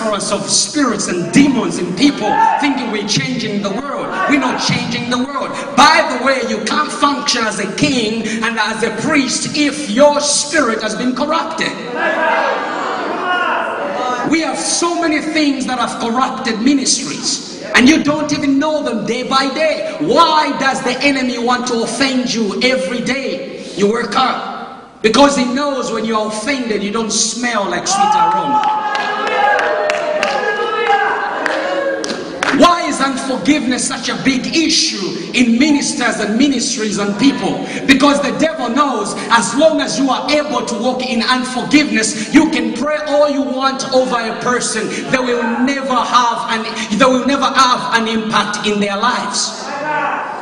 of 0.07 0.49
spirits 0.49 1.07
and 1.07 1.31
demons 1.33 1.77
in 1.77 1.95
people 1.95 2.33
thinking 2.61 2.89
we're 2.91 3.07
changing 3.07 3.61
the 3.61 3.69
world. 3.69 4.07
We're 4.29 4.39
not 4.39 4.61
changing 4.61 5.09
the 5.09 5.17
world. 5.17 5.49
By 5.75 6.17
the 6.17 6.25
way, 6.25 6.41
you 6.49 6.63
can't 6.65 6.91
function 6.91 7.43
as 7.43 7.59
a 7.59 7.75
king 7.75 8.23
and 8.43 8.57
as 8.57 8.83
a 8.83 8.95
priest 9.01 9.57
if 9.57 9.89
your 9.89 10.21
spirit 10.21 10.81
has 10.81 10.95
been 10.95 11.15
corrupted. 11.15 11.71
We 14.31 14.41
have 14.41 14.57
so 14.57 15.01
many 15.01 15.21
things 15.21 15.65
that 15.65 15.79
have 15.79 15.99
corrupted 15.99 16.61
ministries. 16.61 17.61
And 17.75 17.87
you 17.87 18.03
don't 18.03 18.31
even 18.31 18.57
know 18.57 18.83
them 18.83 19.05
day 19.05 19.27
by 19.27 19.53
day. 19.53 19.97
Why 19.99 20.57
does 20.59 20.81
the 20.83 20.97
enemy 21.01 21.37
want 21.39 21.67
to 21.67 21.83
offend 21.83 22.33
you 22.33 22.61
every 22.61 23.01
day? 23.01 23.65
You 23.75 23.91
work 23.91 24.13
hard. 24.13 24.81
Because 25.01 25.37
he 25.37 25.45
knows 25.45 25.91
when 25.91 26.05
you're 26.05 26.27
offended, 26.27 26.83
you 26.83 26.91
don't 26.91 27.11
smell 27.11 27.69
like 27.69 27.87
sweet 27.87 28.15
aroma. 28.15 28.78
Unforgiveness 33.29 33.87
such 33.87 34.09
a 34.09 34.15
big 34.23 34.55
issue 34.55 35.31
in 35.35 35.59
ministers 35.59 36.19
and 36.19 36.35
ministries 36.35 36.97
and 36.97 37.17
people? 37.19 37.63
Because 37.85 38.19
the 38.23 38.35
devil 38.39 38.69
knows 38.69 39.13
as 39.29 39.55
long 39.55 39.81
as 39.81 39.99
you 39.99 40.09
are 40.09 40.27
able 40.31 40.65
to 40.65 40.75
walk 40.75 41.05
in 41.05 41.21
unforgiveness, 41.21 42.33
you 42.33 42.49
can 42.49 42.73
pray 42.73 42.97
all 43.05 43.29
you 43.29 43.43
want 43.43 43.93
over 43.93 44.15
a 44.15 44.33
person. 44.41 44.87
They 45.11 45.19
will 45.19 45.43
never 45.61 45.93
have 45.93 46.57
an 46.57 46.97
they 46.97 47.05
will 47.05 47.27
never 47.27 47.45
have 47.45 48.01
an 48.01 48.07
impact 48.07 48.65
in 48.65 48.79
their 48.79 48.97
lives. 48.97 49.61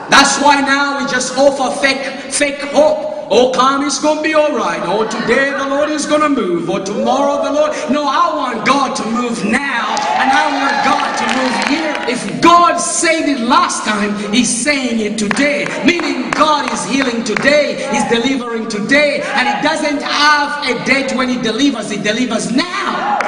That's 0.07 0.41
why 0.41 0.61
now 0.61 1.03
we 1.03 1.11
just 1.11 1.37
offer 1.37 1.75
fake 1.81 2.31
fake 2.31 2.61
hope. 2.71 3.15
Oh, 3.29 3.51
come, 3.51 3.83
it's 3.83 3.99
going 3.99 4.19
to 4.19 4.23
be 4.23 4.33
all 4.33 4.55
right. 4.55 4.79
Oh, 4.85 5.03
today 5.03 5.51
the 5.51 5.67
Lord 5.67 5.89
is 5.89 6.05
going 6.05 6.21
to 6.21 6.29
move. 6.29 6.69
Or 6.69 6.79
tomorrow 6.79 7.43
the 7.43 7.51
Lord. 7.51 7.71
No, 7.91 8.07
I 8.07 8.33
want 8.33 8.65
God 8.65 8.95
to 8.95 9.05
move 9.11 9.43
now. 9.43 9.97
And 10.15 10.31
I 10.31 10.47
want 10.55 10.75
God 10.87 11.11
to 11.19 11.25
move 11.35 11.67
here. 11.67 11.86
If 12.09 12.41
God 12.41 12.77
said 12.77 13.27
it 13.27 13.39
last 13.39 13.85
time, 13.85 14.33
He's 14.33 14.49
saying 14.49 14.99
it 14.99 15.17
today. 15.17 15.65
Meaning 15.85 16.31
God 16.31 16.71
is 16.71 16.85
healing 16.85 17.23
today. 17.23 17.87
He's 17.91 18.07
delivering 18.09 18.67
today. 18.69 19.21
And 19.23 19.47
He 19.47 19.67
doesn't 19.67 20.01
have 20.01 20.67
a 20.69 20.85
date 20.85 21.15
when 21.15 21.29
He 21.29 21.41
delivers. 21.41 21.89
He 21.89 21.97
delivers 21.97 22.51
now. 22.51 23.19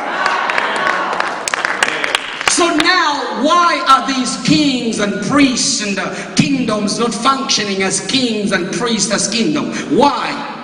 So 2.50 2.76
now, 2.76 3.44
why 3.44 3.86
are 3.88 4.08
these 4.08 4.36
kings 4.44 5.00
and 5.00 5.24
priests 5.26 5.82
and 5.82 6.38
kingdoms 6.38 7.00
not 7.00 7.14
functioning 7.14 7.84
as 7.84 8.06
kings 8.08 8.52
and 8.52 8.72
priests 8.74 9.12
as 9.12 9.30
kingdom? 9.30 9.72
Why? 9.98 10.58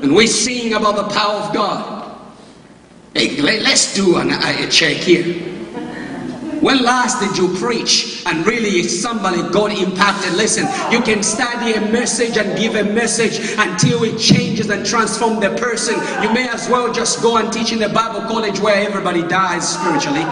And 0.00 0.14
we 0.14 0.26
sing 0.28 0.74
about 0.74 0.94
the 0.96 1.14
power 1.14 1.40
of 1.40 1.52
God. 1.52 2.20
Hey, 3.14 3.40
let's 3.40 3.94
do 3.94 4.16
an, 4.18 4.30
a 4.30 4.68
check 4.68 4.96
here. 4.98 5.34
When 6.60 6.82
last 6.82 7.20
did 7.20 7.38
you 7.38 7.56
preach 7.56 8.22
and 8.26 8.44
really 8.44 8.82
somebody 8.82 9.42
got 9.52 9.70
impacted? 9.70 10.34
Listen, 10.34 10.66
you 10.90 11.00
can 11.00 11.22
study 11.22 11.74
a 11.74 11.80
message 11.80 12.36
and 12.36 12.58
give 12.58 12.74
a 12.74 12.84
message 12.84 13.54
until 13.58 14.02
it 14.02 14.18
changes 14.18 14.68
and 14.68 14.84
transforms 14.84 15.40
the 15.40 15.50
person. 15.56 15.94
You 16.22 16.32
may 16.32 16.48
as 16.48 16.68
well 16.68 16.92
just 16.92 17.22
go 17.22 17.36
and 17.36 17.52
teach 17.52 17.72
in 17.72 17.82
a 17.82 17.88
Bible 17.88 18.22
college 18.22 18.58
where 18.60 18.86
everybody 18.86 19.22
dies 19.22 19.68
spiritually. 19.68 20.24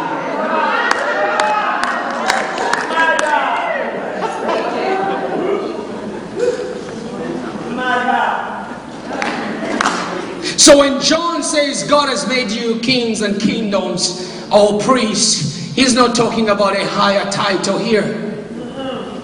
So 10.58 10.78
when 10.78 11.00
John 11.00 11.44
says 11.44 11.84
God 11.84 12.08
has 12.08 12.26
made 12.26 12.50
you 12.50 12.80
kings 12.80 13.20
and 13.20 13.40
kingdoms 13.40 14.28
or 14.50 14.80
priests, 14.80 15.55
He's 15.76 15.92
not 15.92 16.16
talking 16.16 16.48
about 16.48 16.74
a 16.74 16.86
higher 16.86 17.30
title 17.30 17.76
here. 17.76 18.02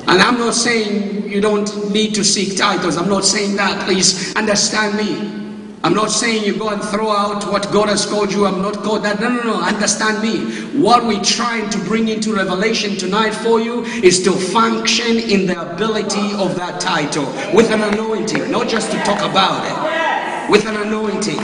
And 0.06 0.20
I'm 0.20 0.38
not 0.38 0.52
saying 0.52 1.30
you 1.30 1.40
don't 1.40 1.90
need 1.90 2.14
to 2.16 2.22
seek 2.22 2.58
titles. 2.58 2.98
I'm 2.98 3.08
not 3.08 3.24
saying 3.24 3.56
that. 3.56 3.86
Please 3.86 4.36
understand 4.36 4.98
me. 4.98 5.40
I'm 5.82 5.94
not 5.94 6.10
saying 6.10 6.44
you 6.44 6.56
go 6.58 6.68
and 6.68 6.82
throw 6.82 7.10
out 7.10 7.50
what 7.50 7.72
God 7.72 7.88
has 7.88 8.04
called 8.04 8.32
you. 8.32 8.44
I'm 8.46 8.60
not 8.60 8.74
called 8.74 9.02
that. 9.04 9.18
No, 9.18 9.30
no, 9.30 9.42
no. 9.42 9.60
Understand 9.62 10.22
me. 10.22 10.38
What 10.78 11.06
we're 11.06 11.24
trying 11.24 11.70
to 11.70 11.78
bring 11.78 12.08
into 12.08 12.34
revelation 12.34 12.96
tonight 12.96 13.30
for 13.32 13.58
you 13.58 13.82
is 13.84 14.22
to 14.24 14.32
function 14.32 15.16
in 15.18 15.46
the 15.46 15.58
ability 15.74 16.34
of 16.34 16.54
that 16.56 16.80
title 16.80 17.24
with 17.54 17.70
an 17.70 17.80
anointing, 17.82 18.50
not 18.50 18.68
just 18.68 18.90
to 18.92 18.98
talk 18.98 19.18
about 19.28 19.64
it, 19.66 20.50
with 20.50 20.66
an 20.66 20.76
anointing. 20.76 21.38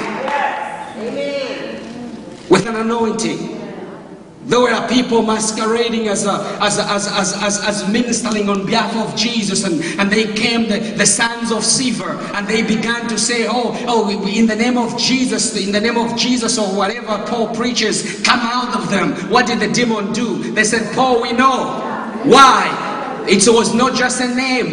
Amen. 0.98 1.80
with 2.50 2.66
an 2.66 2.76
anointing. 2.76 3.57
There 4.48 4.60
were 4.60 4.88
people 4.88 5.20
masquerading 5.20 6.08
as, 6.08 6.24
a, 6.24 6.58
as, 6.62 6.78
a, 6.78 6.84
as, 6.84 7.06
as, 7.06 7.34
as, 7.42 7.64
as, 7.64 7.88
ministering 7.88 8.48
on 8.48 8.64
behalf 8.64 8.96
of 8.96 9.14
Jesus, 9.14 9.62
and, 9.64 9.82
and 10.00 10.10
they 10.10 10.32
came, 10.32 10.70
the, 10.70 10.78
the 10.96 11.04
sons 11.04 11.52
of 11.52 11.58
Sceva, 11.58 12.18
and 12.32 12.48
they 12.48 12.62
began 12.62 13.06
to 13.08 13.18
say, 13.18 13.46
Oh, 13.46 13.76
oh, 13.86 14.08
in 14.26 14.46
the 14.46 14.56
name 14.56 14.78
of 14.78 14.96
Jesus, 14.98 15.54
in 15.54 15.70
the 15.70 15.80
name 15.80 15.98
of 15.98 16.16
Jesus, 16.16 16.56
or 16.58 16.74
whatever 16.74 17.22
Paul 17.26 17.54
preaches, 17.54 18.22
come 18.22 18.40
out 18.40 18.74
of 18.74 18.88
them. 18.88 19.12
What 19.30 19.46
did 19.46 19.60
the 19.60 19.70
demon 19.70 20.14
do? 20.14 20.38
They 20.52 20.64
said, 20.64 20.94
Paul, 20.94 21.20
we 21.20 21.32
know. 21.32 21.84
Why? 22.24 23.26
It 23.28 23.46
was 23.46 23.74
not 23.74 23.94
just 23.94 24.22
a 24.22 24.34
name, 24.34 24.70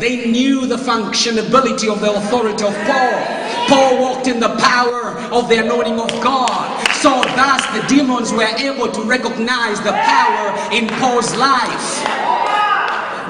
they 0.00 0.30
knew 0.30 0.66
the 0.66 0.76
functionability 0.76 1.92
of 1.92 2.00
the 2.00 2.12
authority 2.12 2.64
of 2.64 2.74
Paul. 2.84 3.46
Paul 3.68 4.00
walked 4.00 4.26
in 4.28 4.40
the 4.40 4.54
power 4.56 5.16
of 5.32 5.48
the 5.48 5.56
anointing 5.64 5.98
of 5.98 6.10
God. 6.22 6.86
So 6.94 7.10
thus 7.34 7.64
the 7.74 7.84
demons 7.88 8.32
were 8.32 8.44
able 8.44 8.90
to 8.92 9.02
recognize 9.02 9.80
the 9.80 9.92
power 9.92 10.72
in 10.72 10.88
Paul's 11.00 11.34
life. 11.36 12.35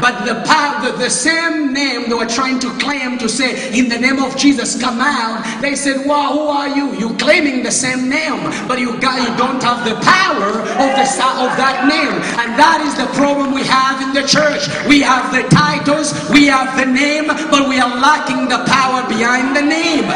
But 0.07 0.25
the 0.25 0.39
power, 0.47 0.87
the, 0.87 0.99
the, 0.99 1.11
same 1.11 1.73
name 1.73 2.09
they 2.09 2.15
were 2.15 2.31
trying 2.31 2.61
to 2.61 2.71
claim 2.79 3.19
to 3.19 3.29
say, 3.29 3.77
in 3.77 3.89
the 3.89 3.99
name 3.99 4.23
of 4.23 4.37
Jesus, 4.37 4.81
come 4.81 5.01
out. 5.01 5.43
They 5.61 5.75
said, 5.75 6.07
Wow, 6.07 6.31
who 6.31 6.47
are 6.47 6.69
you? 6.69 6.95
You're 6.95 7.19
claiming 7.19 7.65
the 7.65 7.73
same 7.73 8.09
name, 8.09 8.39
but 8.69 8.79
you 8.79 9.01
got 9.01 9.19
you 9.19 9.37
don't 9.37 9.61
have 9.65 9.83
the 9.83 9.99
power 10.07 10.63
of 10.63 10.91
the 10.95 11.07
of 11.43 11.51
that 11.59 11.91
name. 11.91 12.15
And 12.39 12.55
that 12.55 12.87
is 12.87 12.95
the 12.95 13.11
problem 13.19 13.53
we 13.53 13.65
have 13.67 14.01
in 14.01 14.15
the 14.15 14.23
church. 14.23 14.71
We 14.87 15.01
have 15.03 15.35
the 15.35 15.43
titles, 15.51 16.15
we 16.31 16.47
have 16.47 16.79
the 16.79 16.87
name, 16.87 17.27
but 17.27 17.69
we 17.69 17.81
are 17.81 17.91
lacking 17.99 18.47
the 18.47 18.63
power 18.63 19.03
behind 19.09 19.57
the 19.57 19.63
name. 19.63 20.07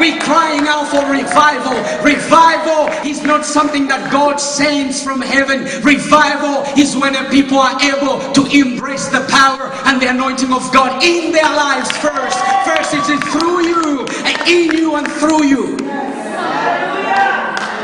We're 0.00 0.18
crying 0.20 0.66
out 0.66 0.88
for 0.88 1.04
revival. 1.10 1.76
Revival 2.02 2.88
is 3.08 3.22
not 3.22 3.44
something 3.44 3.86
that 3.88 4.10
God 4.10 4.36
sends 4.36 5.02
from 5.02 5.20
heaven. 5.20 5.64
Revival 5.82 6.64
is 6.78 6.96
when 6.96 7.14
people 7.30 7.58
are 7.58 7.80
able 7.82 8.32
to 8.32 8.42
embrace 8.50 9.08
the 9.08 9.26
power 9.30 9.70
and 9.86 10.00
the 10.00 10.08
anointing 10.08 10.52
of 10.52 10.72
God 10.72 11.02
in 11.04 11.32
their 11.32 11.44
lives 11.44 11.90
first. 11.98 12.38
First, 12.64 12.94
it's 12.94 13.08
through 13.32 13.66
you, 13.66 14.06
and 14.24 14.48
in 14.48 14.76
you, 14.76 14.96
and 14.96 15.06
through 15.08 15.44
you. 15.44 15.81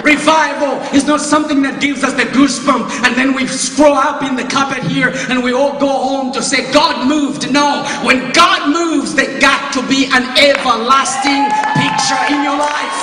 Revival 0.09 0.81
is 0.97 1.05
not 1.05 1.21
something 1.21 1.61
that 1.69 1.83
gives 1.83 2.03
us 2.03 2.17
the 2.17 2.25
goosebump 2.33 2.89
and 3.05 3.13
then 3.13 3.37
we 3.37 3.47
scroll 3.47 3.93
up 3.93 4.25
in 4.25 4.41
the 4.41 4.49
carpet 4.49 4.81
here 4.89 5.13
and 5.29 5.45
we 5.45 5.53
all 5.53 5.79
go 5.79 5.93
home 5.93 6.33
to 6.33 6.41
say, 6.41 6.65
God 6.73 7.05
moved. 7.07 7.53
No, 7.53 7.85
when 8.01 8.33
God 8.33 8.73
moves, 8.73 9.15
there 9.15 9.29
got 9.39 9.69
to 9.77 9.85
be 9.85 10.09
an 10.09 10.25
everlasting 10.41 11.45
picture 11.77 12.17
in 12.33 12.41
your 12.41 12.57
life. 12.57 12.99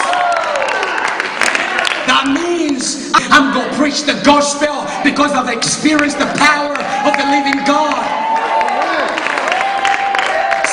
That 2.10 2.26
means 2.34 3.14
I'm 3.30 3.54
going 3.54 3.70
to 3.70 3.76
preach 3.78 4.10
the 4.10 4.18
gospel 4.26 4.90
because 5.06 5.30
I've 5.30 5.54
experienced 5.54 6.18
the 6.18 6.30
power 6.42 6.74
of 7.06 7.14
the 7.22 7.26
living 7.30 7.62
God. 7.70 8.02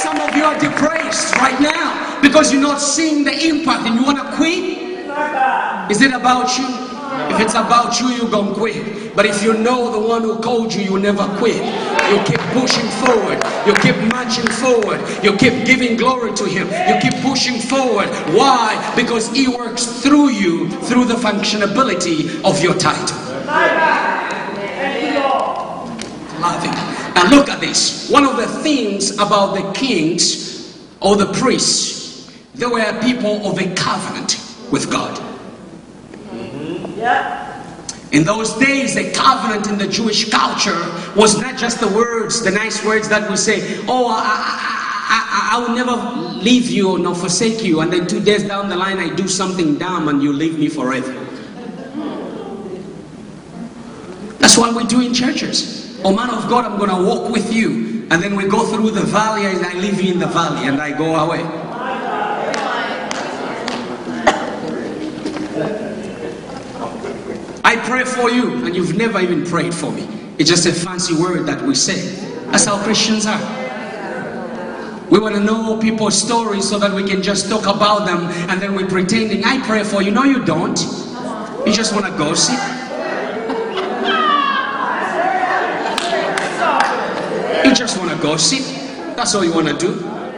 Some 0.01 0.17
of 0.17 0.33
you 0.33 0.49
are 0.49 0.57
depressed 0.57 1.37
right 1.37 1.61
now 1.61 2.21
because 2.25 2.55
you're 2.55 2.65
not 2.65 2.81
seeing 2.81 3.23
the 3.23 3.37
impact 3.37 3.85
and 3.85 4.01
you 4.01 4.05
want 4.09 4.17
to 4.17 4.25
quit. 4.33 4.82
Is 5.93 6.01
it 6.01 6.15
about 6.15 6.57
you? 6.57 6.65
If 7.35 7.41
it's 7.41 7.53
about 7.53 8.01
you, 8.01 8.09
you're 8.09 8.31
going 8.31 8.55
to 8.55 8.59
quit. 8.59 9.15
But 9.15 9.27
if 9.27 9.43
you 9.43 9.53
know 9.53 9.93
the 9.93 10.01
one 10.01 10.23
who 10.23 10.41
called 10.41 10.73
you, 10.73 10.81
you 10.81 10.99
never 10.99 11.27
quit. 11.37 11.57
You 12.11 12.17
keep 12.25 12.41
pushing 12.57 12.89
forward. 13.05 13.39
You 13.67 13.75
keep 13.75 13.97
marching 14.11 14.47
forward. 14.53 15.03
You 15.23 15.37
keep 15.37 15.67
giving 15.67 15.99
glory 15.99 16.33
to 16.33 16.45
Him. 16.47 16.69
You 16.89 16.99
keep 16.99 17.21
pushing 17.21 17.61
forward. 17.61 18.09
Why? 18.35 18.73
Because 18.97 19.31
He 19.33 19.49
works 19.49 19.85
through 19.85 20.31
you 20.31 20.71
through 20.89 21.05
the 21.05 21.17
functionability 21.17 22.43
of 22.43 22.63
your 22.63 22.73
title. 22.73 23.19
Love 26.41 26.65
it. 26.65 27.15
Now 27.15 27.29
look 27.29 27.51
at 27.51 27.61
this. 27.61 28.09
One 28.09 28.25
of 28.25 28.39
the 28.39 28.47
things 28.47 29.11
about 29.19 29.57
the 29.57 29.79
kings 29.79 30.75
or 31.01 31.17
the 31.17 31.31
priests, 31.35 32.33
they 32.55 32.65
were 32.65 32.99
people 33.03 33.47
of 33.47 33.59
a 33.59 33.75
covenant 33.75 34.41
with 34.71 34.91
God. 34.91 35.32
In 38.13 38.25
those 38.25 38.53
days, 38.59 38.97
a 38.97 39.11
covenant 39.13 39.69
in 39.69 39.79
the 39.79 39.89
Jewish 39.89 40.31
culture 40.31 40.79
was 41.17 41.41
not 41.41 41.57
just 41.57 41.81
the 41.81 41.89
words, 41.89 42.43
the 42.43 42.51
nice 42.51 42.85
words 42.85 43.09
that 43.09 43.31
we 43.31 43.37
say, 43.37 43.79
Oh, 43.89 44.07
I, 44.09 44.21
I, 44.21 44.69
I, 45.15 45.57
I 45.57 45.61
will 45.61 45.75
never 45.75 45.97
leave 46.43 46.69
you 46.69 46.99
nor 46.99 47.15
forsake 47.15 47.63
you. 47.63 47.81
And 47.81 47.93
then 47.93 48.07
two 48.07 48.21
days 48.21 48.45
down 48.45 48.69
the 48.69 48.77
line, 48.77 48.99
I 48.99 49.15
do 49.15 49.27
something 49.27 49.79
dumb 49.79 50.09
and 50.09 50.23
you 50.23 50.33
leave 50.33 50.59
me 50.59 50.69
forever. 50.69 51.13
That's 54.39 54.59
what 54.59 54.77
we 54.77 54.85
do 54.85 55.01
in 55.01 55.15
churches. 55.15 55.99
Oh, 56.05 56.15
man 56.15 56.29
of 56.31 56.49
God, 56.51 56.67
I'm 56.67 56.79
going 56.79 56.91
to 56.91 57.03
walk 57.09 57.33
with 57.33 57.53
you. 57.53 58.07
And 58.11 58.23
then 58.23 58.37
we 58.37 58.47
go 58.47 58.67
through 58.67 58.91
the 58.91 59.01
valley 59.01 59.47
and 59.47 59.65
I 59.65 59.73
leave 59.75 60.03
you 60.03 60.13
in 60.13 60.19
the 60.19 60.27
valley 60.27 60.69
and 60.69 60.83
I 60.83 60.97
go 60.97 61.15
away. 61.17 61.41
I 67.65 67.77
pray 67.93 68.05
for 68.05 68.31
you, 68.31 68.65
and 68.65 68.75
you've 68.75 68.97
never 68.97 69.21
even 69.21 69.45
prayed 69.45 69.75
for 69.75 69.93
me. 69.93 70.09
It's 70.39 70.49
just 70.49 70.65
a 70.65 70.73
fancy 70.73 71.15
word 71.15 71.45
that 71.45 71.61
we 71.61 71.75
say. 71.75 72.01
That's 72.51 72.65
how 72.65 72.83
Christians 72.83 73.27
are. 73.27 73.39
We 75.11 75.19
want 75.21 75.35
to 75.35 75.43
know 75.43 75.79
people's 75.79 76.17
stories 76.17 76.67
so 76.67 76.79
that 76.79 76.91
we 76.91 77.07
can 77.07 77.23
just 77.23 77.51
talk 77.51 77.67
about 77.67 78.07
them 78.07 78.29
and 78.49 78.63
then 78.63 78.75
we're 78.75 78.89
pretending, 78.89 79.45
I 79.45 79.61
pray 79.67 79.85
for 79.85 80.01
you. 80.01 80.11
No, 80.11 80.25
you 80.25 80.43
don't. 80.43 80.81
You 81.67 81.73
just 81.75 81.93
want 81.93 82.07
to 82.07 82.13
gossip. 82.13 82.57
You 87.67 87.75
just 87.75 87.99
want 87.99 88.11
to 88.11 88.17
gossip. 88.23 88.65
That's 89.17 89.35
all 89.35 89.45
you 89.45 89.53
want 89.53 89.69
to 89.69 89.77
do. 89.77 89.91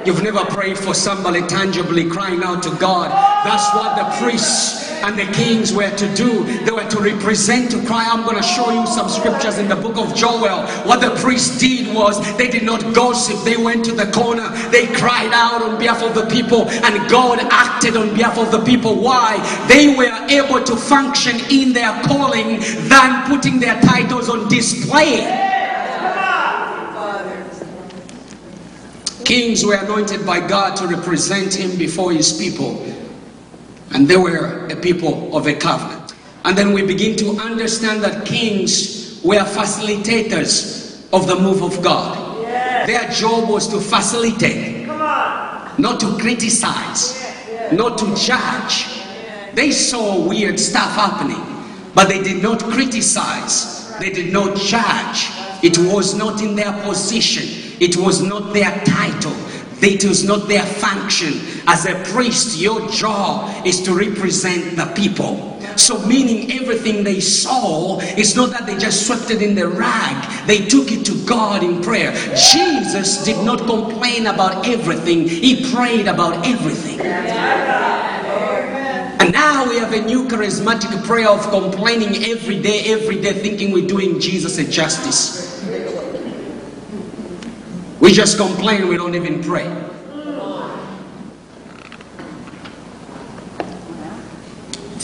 You've 0.05 0.25
never 0.25 0.45
prayed 0.47 0.77
for 0.77 0.93
somebody 0.93 1.41
tangibly 1.43 2.11
crying 2.11 2.43
out 2.43 2.65
to 2.65 2.71
God. 2.81 3.13
That's 3.45 3.73
what 3.77 3.95
the 3.95 4.25
priests 4.25 4.84
and 5.05 5.19
the 5.19 5.31
kings 5.35 5.71
were 5.73 5.95
to 5.97 6.15
do. 6.15 6.45
They 6.65 6.71
were 6.71 6.89
to 6.89 6.99
represent, 6.99 7.71
to 7.73 7.85
cry. 7.85 8.09
I'm 8.11 8.25
going 8.25 8.39
to 8.39 8.43
show 8.43 8.71
you 8.71 8.87
some 8.87 9.11
scriptures 9.11 9.59
in 9.59 9.69
the 9.69 9.77
book 9.77 9.99
of 9.99 10.15
Joel. 10.15 10.67
What 10.87 11.03
the 11.03 11.11
priests 11.21 11.59
did 11.59 11.95
was 11.95 12.17
they 12.39 12.49
did 12.49 12.63
not 12.63 12.95
gossip. 12.95 13.45
They 13.45 13.59
went 13.59 13.85
to 13.85 13.93
the 13.93 14.11
corner. 14.13 14.49
They 14.71 14.87
cried 14.87 15.31
out 15.35 15.61
on 15.61 15.79
behalf 15.79 16.03
of 16.03 16.15
the 16.15 16.25
people, 16.27 16.71
and 16.71 17.11
God 17.11 17.39
acted 17.51 17.99
on 17.99 18.15
behalf 18.15 18.39
of 18.39 18.51
the 18.51 18.65
people. 18.65 18.97
Why? 18.97 19.37
They 19.69 19.95
were 19.95 20.27
able 20.31 20.65
to 20.65 20.75
function 20.75 21.37
in 21.51 21.75
their 21.75 21.93
calling 22.05 22.61
than 22.89 23.29
putting 23.29 23.61
their 23.61 23.79
titles 23.83 24.31
on 24.31 24.49
display. 24.49 25.53
Kings 29.27 29.65
were 29.65 29.75
anointed 29.75 30.25
by 30.27 30.47
God 30.47 30.77
to 30.77 30.87
represent 30.87 31.55
Him 31.55 31.77
before 31.77 32.13
His 32.13 32.33
people. 32.33 32.94
And 33.95 34.09
they 34.09 34.17
were 34.17 34.67
a 34.67 34.77
people 34.77 35.35
of 35.37 35.47
a 35.47 35.55
covenant. 35.55 36.15
And 36.45 36.59
then 36.59 36.73
we 36.73 36.85
begin 36.85 37.17
to 37.19 37.31
understand 37.41 38.03
that 38.03 38.27
kings 38.27 39.21
were 39.25 39.39
facilitators 39.45 41.09
of 41.13 41.27
the 41.27 41.37
move 41.37 41.63
of 41.63 41.83
God. 41.83 42.43
Yes. 42.43 42.87
Their 42.87 43.09
job 43.11 43.49
was 43.49 43.69
to 43.69 43.81
facilitate, 43.81 44.87
not 44.87 46.01
to 46.01 46.19
criticize, 46.19 47.23
yes. 47.23 47.73
not 47.73 47.97
to 47.99 48.15
judge. 48.15 48.87
They 49.55 49.71
saw 49.71 50.29
weird 50.29 50.59
stuff 50.59 50.91
happening, 50.97 51.43
but 51.95 52.09
they 52.09 52.21
did 52.23 52.43
not 52.43 52.63
criticize, 52.63 53.97
they 53.99 54.11
did 54.11 54.33
not 54.33 54.57
judge. 54.59 55.31
It 55.63 55.79
was 55.79 56.15
not 56.15 56.43
in 56.43 56.57
their 56.57 56.73
position, 56.83 57.77
it 57.81 57.97
was 57.97 58.21
not 58.21 58.53
their 58.53 58.73
title, 58.85 59.33
it 59.83 60.05
was 60.05 60.25
not 60.25 60.49
their 60.49 60.65
function. 60.65 61.41
As 61.67 61.87
a 61.87 61.95
priest, 62.13 62.59
your 62.59 62.89
job 62.91 63.67
is 63.67 63.83
to 63.83 63.95
represent 63.95 64.77
the 64.77 64.87
people. 64.95 65.51
So, 65.77 65.99
meaning 66.07 66.53
everything 66.53 67.03
they 67.03 67.21
saw, 67.21 67.99
it's 68.01 68.37
not 68.37 68.51
that 68.51 68.67
they 68.67 68.77
just 68.79 69.07
swept 69.07 69.31
it 69.31 69.43
in 69.43 69.55
the 69.55 69.67
rag, 69.67 70.47
they 70.47 70.67
took 70.67 70.93
it 70.93 71.05
to 71.07 71.27
God 71.27 71.65
in 71.65 71.83
prayer. 71.83 72.13
Jesus 72.37 73.25
did 73.25 73.45
not 73.45 73.59
complain 73.61 74.27
about 74.27 74.67
everything, 74.67 75.27
he 75.27 75.71
prayed 75.73 76.07
about 76.07 76.47
everything. 76.47 77.01
And 79.21 79.33
now 79.33 79.69
we 79.69 79.79
have 79.79 79.93
a 79.93 80.03
new 80.03 80.27
charismatic 80.29 81.05
prayer 81.05 81.29
of 81.29 81.49
complaining 81.51 82.25
every 82.25 82.61
day, 82.61 82.93
every 82.93 83.21
day, 83.21 83.33
thinking 83.33 83.73
we're 83.73 83.87
doing 83.87 84.21
Jesus 84.21 84.59
a 84.59 84.65
justice. 84.65 85.54
We 88.01 88.13
just 88.13 88.37
complain, 88.37 88.89
we 88.89 88.97
don't 88.97 89.15
even 89.15 89.43
pray. 89.43 89.67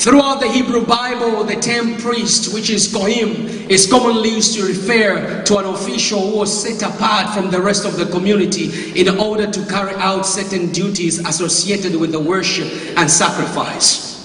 Throughout 0.00 0.40
the 0.40 0.48
Hebrew 0.48 0.86
Bible, 0.86 1.44
the 1.44 1.56
term 1.56 1.96
priest, 1.96 2.54
which 2.54 2.70
is 2.70 2.90
Kohim, 2.90 3.68
is 3.68 3.86
commonly 3.86 4.30
used 4.30 4.54
to 4.54 4.64
refer 4.64 5.42
to 5.42 5.58
an 5.58 5.66
official 5.66 6.30
who 6.30 6.38
was 6.38 6.62
set 6.62 6.80
apart 6.82 7.34
from 7.34 7.50
the 7.50 7.60
rest 7.60 7.84
of 7.84 7.98
the 7.98 8.06
community 8.06 8.98
in 8.98 9.18
order 9.18 9.50
to 9.50 9.66
carry 9.66 9.94
out 9.96 10.22
certain 10.22 10.72
duties 10.72 11.18
associated 11.18 11.94
with 11.96 12.12
the 12.12 12.18
worship 12.18 12.66
and 12.96 13.10
sacrifice. 13.10 14.19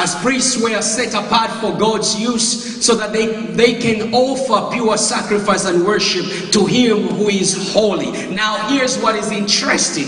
As 0.00 0.14
priests 0.22 0.56
were 0.56 0.80
set 0.80 1.12
apart 1.12 1.50
for 1.60 1.78
God's 1.78 2.18
use 2.18 2.82
so 2.82 2.94
that 2.94 3.12
they, 3.12 3.26
they 3.52 3.74
can 3.74 4.14
offer 4.14 4.74
pure 4.74 4.96
sacrifice 4.96 5.66
and 5.66 5.84
worship 5.84 6.24
to 6.52 6.64
Him 6.64 7.08
who 7.08 7.28
is 7.28 7.70
holy. 7.74 8.10
Now, 8.34 8.66
here's 8.70 8.96
what 8.98 9.14
is 9.14 9.30
interesting. 9.30 10.06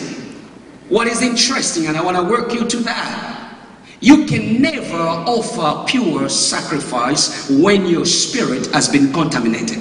What 0.89 1.09
is 1.09 1.21
interesting, 1.21 1.89
and 1.89 1.99
I 1.99 2.03
want 2.03 2.17
to 2.17 2.23
work 2.23 2.55
you 2.55 2.67
to 2.67 2.77
that. 2.79 3.59
You 4.01 4.25
can 4.25 4.63
never 4.63 4.97
offer 4.97 5.85
pure 5.87 6.27
sacrifice 6.31 7.51
when 7.51 7.85
your 7.85 8.07
spirit 8.07 8.69
has 8.69 8.89
been 8.89 9.13
contaminated. 9.13 9.79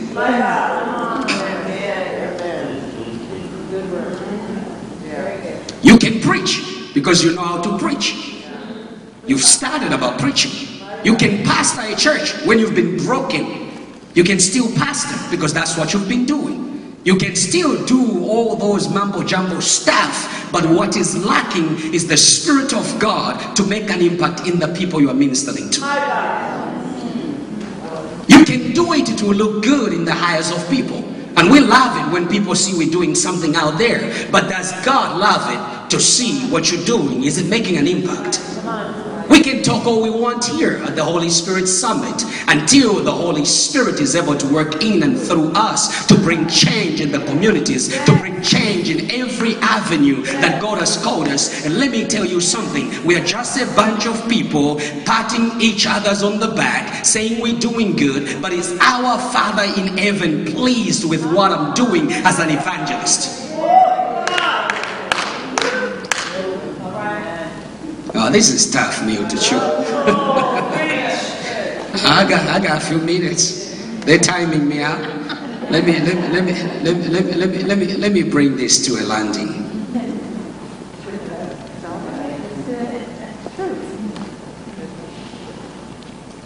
You 5.82 5.98
can 5.98 6.20
preach 6.20 6.92
because 6.94 7.24
you 7.24 7.34
know 7.34 7.44
how 7.44 7.62
to 7.62 7.78
preach. 7.78 8.41
You've 9.32 9.40
started 9.40 9.94
about 9.94 10.20
preaching. 10.20 10.52
You 11.06 11.16
can 11.16 11.46
pastor 11.46 11.94
a 11.94 11.96
church 11.96 12.34
when 12.46 12.60
you've 12.60 12.76
been 12.76 12.98
broken. 12.98 13.72
You 14.14 14.26
can 14.26 14.42
still 14.42 14.70
pastor 14.76 15.18
because 15.32 15.54
that's 15.54 15.78
what 15.78 15.94
you've 15.94 16.10
been 16.10 16.26
doing. 16.26 16.98
You 17.06 17.16
can 17.16 17.38
still 17.38 17.86
do 17.86 18.26
all 18.26 18.58
those 18.58 18.90
mumbo 18.90 19.24
jumbo 19.24 19.62
stuff, 19.62 20.50
but 20.52 20.70
what 20.70 20.98
is 20.98 21.16
lacking 21.26 21.94
is 21.94 22.10
the 22.10 22.18
Spirit 22.18 22.74
of 22.74 23.00
God 23.00 23.56
to 23.56 23.64
make 23.66 23.90
an 23.90 24.02
impact 24.02 24.46
in 24.46 24.60
the 24.60 24.68
people 24.68 25.00
you 25.00 25.10
are 25.10 25.14
ministering 25.14 25.70
to. 25.70 25.80
You 28.28 28.44
can 28.44 28.74
do 28.74 28.92
it, 28.92 29.08
it 29.08 29.22
will 29.22 29.34
look 29.34 29.64
good 29.64 29.94
in 29.94 30.04
the 30.04 30.14
eyes 30.14 30.52
of 30.52 30.70
people. 30.70 30.98
And 31.38 31.50
we 31.50 31.62
love 31.62 31.96
it 31.96 32.12
when 32.12 32.28
people 32.28 32.54
see 32.54 32.78
we're 32.78 32.92
doing 32.92 33.16
something 33.16 33.56
out 33.56 33.78
there. 33.78 34.30
But 34.30 34.50
does 34.50 34.74
God 34.84 35.18
love 35.18 35.48
it 35.86 35.90
to 35.92 36.02
see 36.02 36.46
what 36.52 36.70
you're 36.70 36.84
doing? 36.84 37.24
Is 37.24 37.38
it 37.38 37.48
making 37.48 37.78
an 37.78 37.88
impact? 37.88 38.42
We 39.32 39.40
can 39.40 39.64
talk 39.64 39.88
all 39.88 40.02
we 40.02 40.10
want 40.10 40.44
here 40.44 40.84
at 40.84 40.98
the 40.98 41.06
Holy 41.06 41.30
Spirit 41.30 41.66
Summit 41.66 42.22
until 42.50 43.02
the 43.02 43.14
Holy 43.14 43.46
Spirit 43.46 44.02
is 44.02 44.14
able 44.14 44.36
to 44.36 44.54
work 44.54 44.84
in 44.84 45.04
and 45.04 45.18
through 45.18 45.54
us 45.54 46.06
to 46.08 46.16
bring 46.16 46.50
change 46.50 47.00
in 47.00 47.14
the 47.14 47.24
communities, 47.24 47.88
to 48.04 48.18
bring 48.18 48.42
change 48.42 48.90
in 48.90 49.10
every 49.10 49.56
avenue 49.62 50.22
that 50.24 50.62
God 50.62 50.80
has 50.80 51.02
called 51.02 51.30
us. 51.30 51.66
And 51.66 51.78
let 51.78 51.92
me 51.92 52.06
tell 52.06 52.26
you 52.26 52.42
something 52.42 52.92
we 53.06 53.16
are 53.16 53.24
just 53.24 53.58
a 53.58 53.66
bunch 53.74 54.06
of 54.06 54.28
people 54.28 54.76
patting 55.06 55.62
each 55.62 55.88
other's 55.88 56.24
on 56.24 56.38
the 56.38 56.50
back, 56.50 57.06
saying 57.06 57.42
we're 57.42 57.58
doing 57.58 57.96
good, 57.96 58.42
but 58.42 58.52
is 58.52 58.78
our 58.82 59.18
Father 59.32 59.64
in 59.82 59.98
heaven 59.98 60.46
pleased 60.46 61.10
with 61.10 61.26
what 61.34 61.54
I'm 61.54 61.74
doing 61.74 62.12
as 62.12 62.40
an 62.40 62.50
evangelist? 62.50 63.41
Oh, 68.24 68.30
this 68.30 68.52
is 68.52 68.70
tough 68.72 69.04
meal 69.04 69.28
to 69.28 69.36
chew. 69.36 69.58
I 72.06 72.24
got 72.30 72.48
I 72.48 72.60
got 72.62 72.78
a 72.78 72.86
few 72.86 73.00
minutes. 73.00 73.82
They're 74.06 74.20
timing 74.20 74.70
me 74.70 74.84
out. 74.84 75.02
Let 75.72 75.84
me 75.86 76.00
let 76.00 76.16
me 76.16 76.30
let 76.30 76.46
me 76.46 76.54
let 76.84 76.96
me 76.96 77.08
let 77.10 77.26
me 77.26 77.34
let 77.34 77.50
me 77.50 77.64
let 77.64 77.78
me, 77.80 77.94
let 77.98 78.12
me 78.12 78.22
bring 78.22 78.56
this 78.56 78.86
to 78.86 79.02
a 79.02 79.02
landing. 79.02 79.66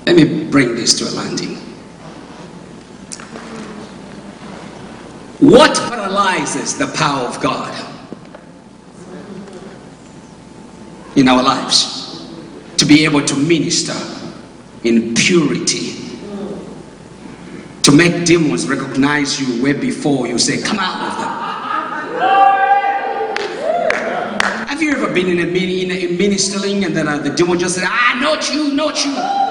Let 0.05 0.15
me 0.15 0.45
bring 0.45 0.75
this 0.75 0.97
to 0.99 1.09
a 1.09 1.11
landing. 1.11 1.57
What 5.41 5.75
paralyzes 5.75 6.77
the 6.77 6.87
power 6.87 7.27
of 7.27 7.41
God? 7.41 7.94
In 11.15 11.27
our 11.27 11.41
lives 11.41 12.25
to 12.77 12.85
be 12.85 13.05
able 13.05 13.23
to 13.23 13.35
minister 13.35 13.95
in 14.83 15.13
purity. 15.15 15.93
To 17.83 17.91
make 17.91 18.25
demons 18.25 18.67
recognize 18.67 19.39
you 19.39 19.63
way 19.63 19.73
before 19.73 20.27
you 20.27 20.37
say 20.37 20.61
come 20.61 20.79
out 20.79 21.11
of 21.11 21.17
them. 21.19 21.45
Have 24.67 24.81
you 24.81 24.91
ever 24.91 25.13
been 25.13 25.29
in 25.29 25.39
a 25.39 25.43
in, 25.43 25.91
in 25.91 26.17
ministering 26.17 26.83
and 26.83 26.95
then 26.95 27.07
uh, 27.07 27.17
the 27.19 27.29
demon 27.29 27.59
just 27.59 27.75
said 27.75 27.85
ah 27.87 28.17
not 28.19 28.51
you 28.53 28.73
not 28.73 29.05
you 29.05 29.44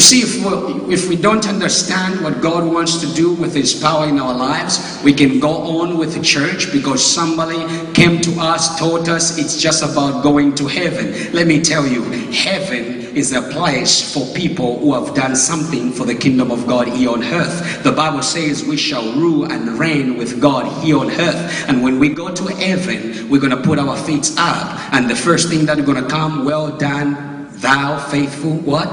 You 0.00 0.06
see, 0.06 0.22
if 0.22 0.42
we, 0.42 0.94
if 0.94 1.10
we 1.10 1.16
don't 1.16 1.46
understand 1.46 2.24
what 2.24 2.40
God 2.40 2.64
wants 2.64 3.02
to 3.02 3.14
do 3.14 3.34
with 3.34 3.54
His 3.54 3.78
power 3.78 4.08
in 4.08 4.18
our 4.18 4.32
lives, 4.32 4.98
we 5.04 5.12
can 5.12 5.38
go 5.38 5.50
on 5.50 5.98
with 5.98 6.14
the 6.14 6.22
church 6.22 6.72
because 6.72 7.04
somebody 7.04 7.58
came 7.92 8.18
to 8.22 8.40
us, 8.40 8.78
taught 8.78 9.10
us 9.10 9.36
it's 9.36 9.60
just 9.60 9.82
about 9.82 10.22
going 10.22 10.54
to 10.54 10.66
heaven. 10.66 11.30
Let 11.34 11.46
me 11.46 11.60
tell 11.60 11.86
you, 11.86 12.02
heaven 12.32 13.14
is 13.14 13.34
a 13.34 13.42
place 13.42 14.14
for 14.14 14.24
people 14.32 14.78
who 14.78 14.94
have 14.94 15.14
done 15.14 15.36
something 15.36 15.92
for 15.92 16.06
the 16.06 16.14
kingdom 16.14 16.50
of 16.50 16.66
God 16.66 16.88
here 16.88 17.10
on 17.10 17.22
earth. 17.22 17.82
The 17.84 17.92
Bible 17.92 18.22
says 18.22 18.64
we 18.64 18.78
shall 18.78 19.04
rule 19.16 19.52
and 19.52 19.78
reign 19.78 20.16
with 20.16 20.40
God 20.40 20.82
here 20.82 20.96
on 20.96 21.10
earth. 21.10 21.68
And 21.68 21.82
when 21.82 21.98
we 21.98 22.08
go 22.08 22.34
to 22.34 22.44
heaven, 22.54 23.28
we're 23.28 23.38
going 23.38 23.54
to 23.54 23.62
put 23.62 23.78
our 23.78 23.98
feet 23.98 24.32
up. 24.38 24.94
And 24.94 25.10
the 25.10 25.14
first 25.14 25.50
thing 25.50 25.66
that 25.66 25.78
is 25.78 25.84
going 25.84 26.02
to 26.02 26.08
come, 26.08 26.46
well 26.46 26.74
done, 26.74 27.50
thou 27.60 27.98
faithful, 27.98 28.52
what? 28.52 28.88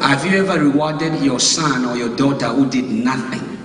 Have 0.00 0.24
you 0.24 0.38
ever 0.38 0.62
rewarded 0.62 1.22
your 1.22 1.40
son 1.40 1.84
or 1.84 1.96
your 1.96 2.14
daughter 2.16 2.48
who 2.48 2.68
did 2.70 2.84
nothing? 2.84 3.56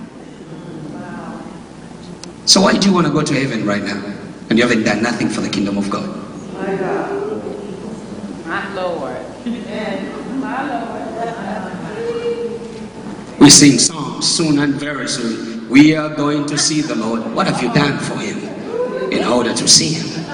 So 2.46 2.60
why 2.60 2.76
do 2.76 2.88
you 2.88 2.94
want 2.94 3.06
to 3.06 3.12
go 3.12 3.22
to 3.22 3.34
heaven 3.34 3.64
right 3.66 3.82
now 3.82 4.02
and 4.50 4.58
you 4.58 4.66
haven't 4.66 4.84
done 4.84 5.02
nothing 5.02 5.28
for 5.28 5.40
the 5.40 5.48
kingdom 5.48 5.78
of 5.78 5.88
God? 5.88 6.06
My 6.54 6.76
God. 6.76 8.46
My 8.46 8.74
Lord. 8.74 9.16
My 10.40 10.68
Lord. 10.68 11.04
We 13.40 13.50
sing 13.50 13.78
songs 13.78 14.26
soon 14.26 14.58
and 14.58 14.74
very 14.74 15.08
soon. 15.08 15.68
We 15.68 15.94
are 15.94 16.14
going 16.14 16.46
to 16.46 16.56
see 16.58 16.80
the 16.80 16.94
Lord. 16.94 17.34
What 17.34 17.46
have 17.46 17.62
you 17.62 17.72
done 17.72 17.98
for 17.98 18.16
him 18.18 18.38
in 19.10 19.24
order 19.24 19.52
to 19.54 19.68
see 19.68 19.94
him? 19.94 20.24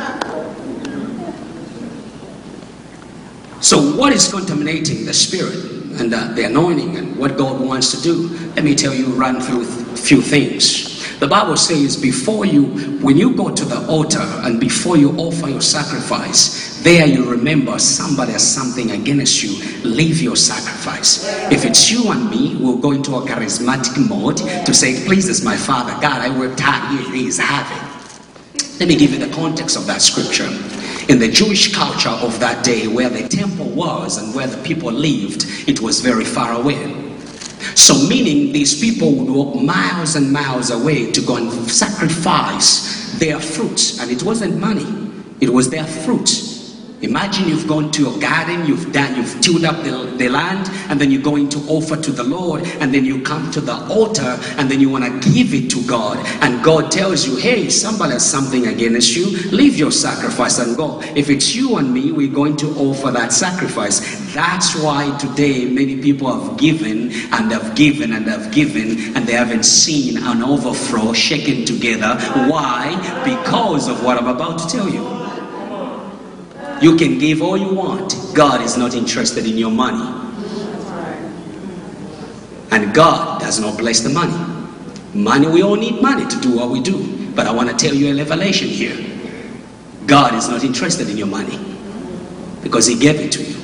So, 3.60 3.96
what 3.96 4.12
is 4.12 4.30
contaminating 4.30 5.04
the 5.06 5.12
spirit 5.12 5.79
and 5.98 6.12
uh, 6.12 6.32
the 6.34 6.44
anointing 6.44 6.96
and 6.96 7.16
what 7.18 7.36
God 7.36 7.60
wants 7.60 7.96
to 7.96 8.02
do? 8.02 8.28
Let 8.54 8.64
me 8.64 8.74
tell 8.74 8.94
you, 8.94 9.06
run 9.06 9.40
through 9.40 9.62
a 9.62 9.96
few 9.96 10.20
things. 10.22 11.18
The 11.18 11.26
Bible 11.26 11.56
says, 11.56 11.96
before 11.96 12.46
you, 12.46 12.64
when 13.00 13.18
you 13.18 13.36
go 13.36 13.54
to 13.54 13.64
the 13.64 13.86
altar 13.88 14.22
and 14.22 14.58
before 14.58 14.96
you 14.96 15.12
offer 15.18 15.50
your 15.50 15.60
sacrifice, 15.60 16.82
there 16.82 17.06
you 17.06 17.30
remember 17.30 17.78
somebody 17.78 18.32
has 18.32 18.54
something 18.54 18.90
against 18.92 19.42
you. 19.42 19.50
Leave 19.84 20.22
your 20.22 20.36
sacrifice. 20.36 21.28
If 21.52 21.66
it's 21.66 21.90
you 21.90 22.10
and 22.10 22.30
me, 22.30 22.56
we'll 22.56 22.78
go 22.78 22.92
into 22.92 23.16
a 23.16 23.20
charismatic 23.20 24.08
mode 24.08 24.38
to 24.64 24.72
say, 24.72 24.92
it 24.92 25.06
pleases 25.06 25.44
my 25.44 25.58
Father. 25.58 25.92
God, 26.00 26.22
I 26.22 26.38
worked 26.38 26.60
hard. 26.60 26.98
Here 26.98 27.14
it 27.14 27.26
is. 27.26 27.38
Have 27.38 27.70
it. 27.70 28.80
Let 28.80 28.88
me 28.88 28.96
give 28.96 29.10
you 29.12 29.18
the 29.18 29.30
context 29.34 29.76
of 29.76 29.86
that 29.88 30.00
scripture. 30.00 30.48
In 31.10 31.18
the 31.18 31.26
Jewish 31.26 31.74
culture 31.74 32.08
of 32.08 32.38
that 32.38 32.62
day, 32.62 32.86
where 32.86 33.08
the 33.08 33.28
temple 33.28 33.68
was 33.70 34.16
and 34.16 34.32
where 34.32 34.46
the 34.46 34.62
people 34.62 34.92
lived, 34.92 35.44
it 35.68 35.80
was 35.80 35.98
very 35.98 36.24
far 36.24 36.52
away. 36.52 36.94
So, 37.74 37.94
meaning 38.06 38.52
these 38.52 38.80
people 38.80 39.16
would 39.16 39.28
walk 39.28 39.60
miles 39.60 40.14
and 40.14 40.32
miles 40.32 40.70
away 40.70 41.10
to 41.10 41.20
go 41.20 41.34
and 41.34 41.50
sacrifice 41.68 43.18
their 43.18 43.40
fruits, 43.40 43.98
and 43.98 44.08
it 44.08 44.22
wasn't 44.22 44.60
money, 44.60 44.86
it 45.40 45.52
was 45.52 45.68
their 45.68 45.84
fruits. 45.84 46.49
Imagine 47.02 47.48
you've 47.48 47.66
gone 47.66 47.90
to 47.92 48.02
your 48.02 48.18
garden, 48.20 48.66
you've 48.66 48.92
done, 48.92 49.16
you've 49.16 49.40
tilled 49.40 49.64
up 49.64 49.82
the, 49.84 49.90
the 50.18 50.28
land, 50.28 50.68
and 50.90 51.00
then 51.00 51.10
you're 51.10 51.22
going 51.22 51.48
to 51.48 51.58
offer 51.60 51.96
to 51.96 52.12
the 52.12 52.22
Lord, 52.22 52.62
and 52.80 52.92
then 52.92 53.06
you 53.06 53.22
come 53.22 53.50
to 53.52 53.60
the 53.60 53.74
altar, 53.86 54.38
and 54.58 54.70
then 54.70 54.80
you 54.80 54.90
want 54.90 55.04
to 55.04 55.32
give 55.32 55.54
it 55.54 55.70
to 55.70 55.82
God, 55.86 56.18
and 56.42 56.62
God 56.62 56.90
tells 56.90 57.26
you, 57.26 57.36
"Hey, 57.36 57.70
somebody 57.70 58.12
has 58.12 58.24
something 58.28 58.66
against 58.66 59.16
you. 59.16 59.26
Leave 59.50 59.76
your 59.76 59.90
sacrifice 59.90 60.58
and 60.58 60.76
go." 60.76 61.00
If 61.16 61.30
it's 61.30 61.54
you 61.54 61.76
and 61.76 61.92
me, 61.92 62.12
we're 62.12 62.28
going 62.28 62.56
to 62.58 62.68
offer 62.76 63.10
that 63.12 63.32
sacrifice. 63.32 64.00
That's 64.34 64.76
why 64.76 65.16
today 65.16 65.64
many 65.64 65.96
people 65.96 66.28
have 66.32 66.58
given 66.58 67.12
and 67.32 67.50
have 67.50 67.74
given 67.74 68.12
and 68.12 68.26
have 68.26 68.52
given, 68.52 69.16
and 69.16 69.26
they 69.26 69.32
haven't 69.32 69.64
seen 69.64 70.18
an 70.18 70.42
overflow 70.42 71.14
shaken 71.14 71.64
together. 71.64 72.16
Why? 72.46 72.94
Because 73.24 73.88
of 73.88 74.04
what 74.04 74.18
I'm 74.18 74.28
about 74.28 74.58
to 74.58 74.68
tell 74.68 74.88
you. 74.88 75.19
You 76.80 76.96
can 76.96 77.18
give 77.18 77.42
all 77.42 77.56
you 77.56 77.74
want. 77.74 78.14
God 78.34 78.62
is 78.62 78.76
not 78.76 78.94
interested 78.94 79.46
in 79.46 79.58
your 79.58 79.70
money. 79.70 80.28
And 82.70 82.94
God 82.94 83.40
does 83.40 83.60
not 83.60 83.76
bless 83.76 84.00
the 84.00 84.08
money. 84.08 84.36
Money, 85.12 85.48
we 85.48 85.62
all 85.62 85.76
need 85.76 86.00
money 86.00 86.26
to 86.26 86.40
do 86.40 86.56
what 86.56 86.70
we 86.70 86.80
do. 86.80 87.32
But 87.34 87.46
I 87.46 87.52
want 87.52 87.68
to 87.68 87.76
tell 87.76 87.94
you 87.94 88.12
a 88.12 88.16
revelation 88.16 88.68
here. 88.68 88.96
God 90.06 90.34
is 90.34 90.48
not 90.48 90.64
interested 90.64 91.10
in 91.10 91.16
your 91.16 91.26
money 91.26 91.58
because 92.62 92.86
He 92.86 92.98
gave 92.98 93.20
it 93.20 93.32
to 93.32 93.42
you. 93.42 93.56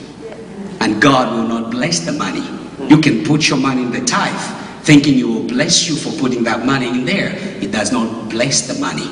And 0.81 1.01
God 1.01 1.35
will 1.35 1.49
not 1.49 1.71
bless 1.71 2.01
the 2.01 2.13
money. 2.13 2.45
You 2.89 3.01
can 3.01 3.25
put 3.25 3.49
your 3.49 3.59
money 3.59 3.83
in 3.83 3.93
the 3.93 4.05
tithe 4.05 4.85
thinking 4.85 5.15
He 5.15 5.25
will 5.25 5.47
bless 5.47 5.89
you 5.89 5.97
for 5.97 6.11
putting 6.21 6.45
that 6.45 6.67
money 6.67 6.89
in 6.89 7.05
there. 7.05 7.33
It 7.63 7.73
does 7.73 7.93
not 7.93 8.29
bless 8.29 8.67
the 8.67 8.79
money. 8.81 9.09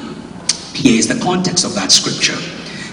Here 0.75 0.99
is 0.99 1.09
the 1.09 1.19
context 1.23 1.65
of 1.65 1.75
that 1.75 1.91
scripture. 1.91 2.37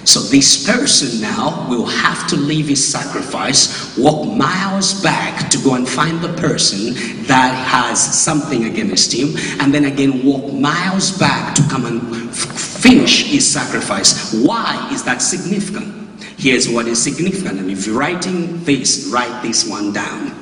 So 0.04 0.20
this 0.20 0.66
person 0.66 1.22
now 1.22 1.68
will 1.70 1.86
have 1.86 2.28
to 2.30 2.36
leave 2.36 2.68
his 2.68 2.86
sacrifice, 2.86 3.98
walk 3.98 4.28
miles 4.36 5.02
back 5.02 5.50
to 5.52 5.58
go 5.64 5.76
and 5.76 5.88
find 5.88 6.22
the 6.22 6.34
person 6.34 6.94
that 7.26 7.54
has 7.68 8.00
something 8.00 8.66
against 8.66 9.14
him, 9.14 9.36
and 9.60 9.74
then 9.74 9.86
again 9.86 10.26
walk 10.26 10.52
miles 10.54 11.18
back 11.18 11.54
to 11.56 11.62
come 11.70 11.86
and 11.86 12.36
finish 12.36 13.26
his 13.26 13.48
sacrifice. 13.48 14.34
Why 14.34 14.90
is 14.92 15.04
that 15.04 15.22
significant? 15.22 16.00
Here's 16.38 16.68
what 16.68 16.88
is 16.88 17.02
significant, 17.02 17.60
and 17.60 17.70
if 17.70 17.86
you're 17.86 17.98
writing 17.98 18.64
this, 18.64 19.10
write 19.14 19.44
this 19.44 19.70
one 19.70 19.94
down. 19.94 20.36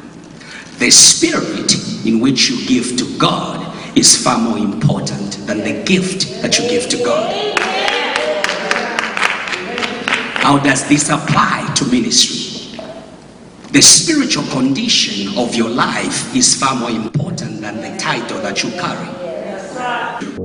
The 0.78 0.89
spirit 0.89 1.76
in 2.06 2.22
which 2.22 2.50
you 2.50 2.65
give 2.65 2.98
to 2.98 3.17
God 3.17 3.98
is 3.98 4.24
far 4.24 4.39
more 4.39 4.58
important 4.58 5.45
than 5.45 5.58
the 5.58 5.84
gift 5.84 6.41
that 6.41 6.58
you 6.58 6.69
give 6.69 6.88
to 6.89 6.98
God. 7.04 7.59
How 10.49 10.57
does 10.57 10.89
this 10.89 11.09
apply 11.09 11.71
to 11.75 11.85
ministry? 11.85 12.81
The 13.71 13.83
spiritual 13.83 14.45
condition 14.45 15.38
of 15.38 15.53
your 15.53 15.69
life 15.69 16.35
is 16.35 16.59
far 16.59 16.75
more 16.75 16.89
important 16.89 17.62
than 17.62 17.75
the 17.81 17.95
title 17.99 18.39
that 18.39 18.63
you 18.63 18.71
carry. 18.71 20.38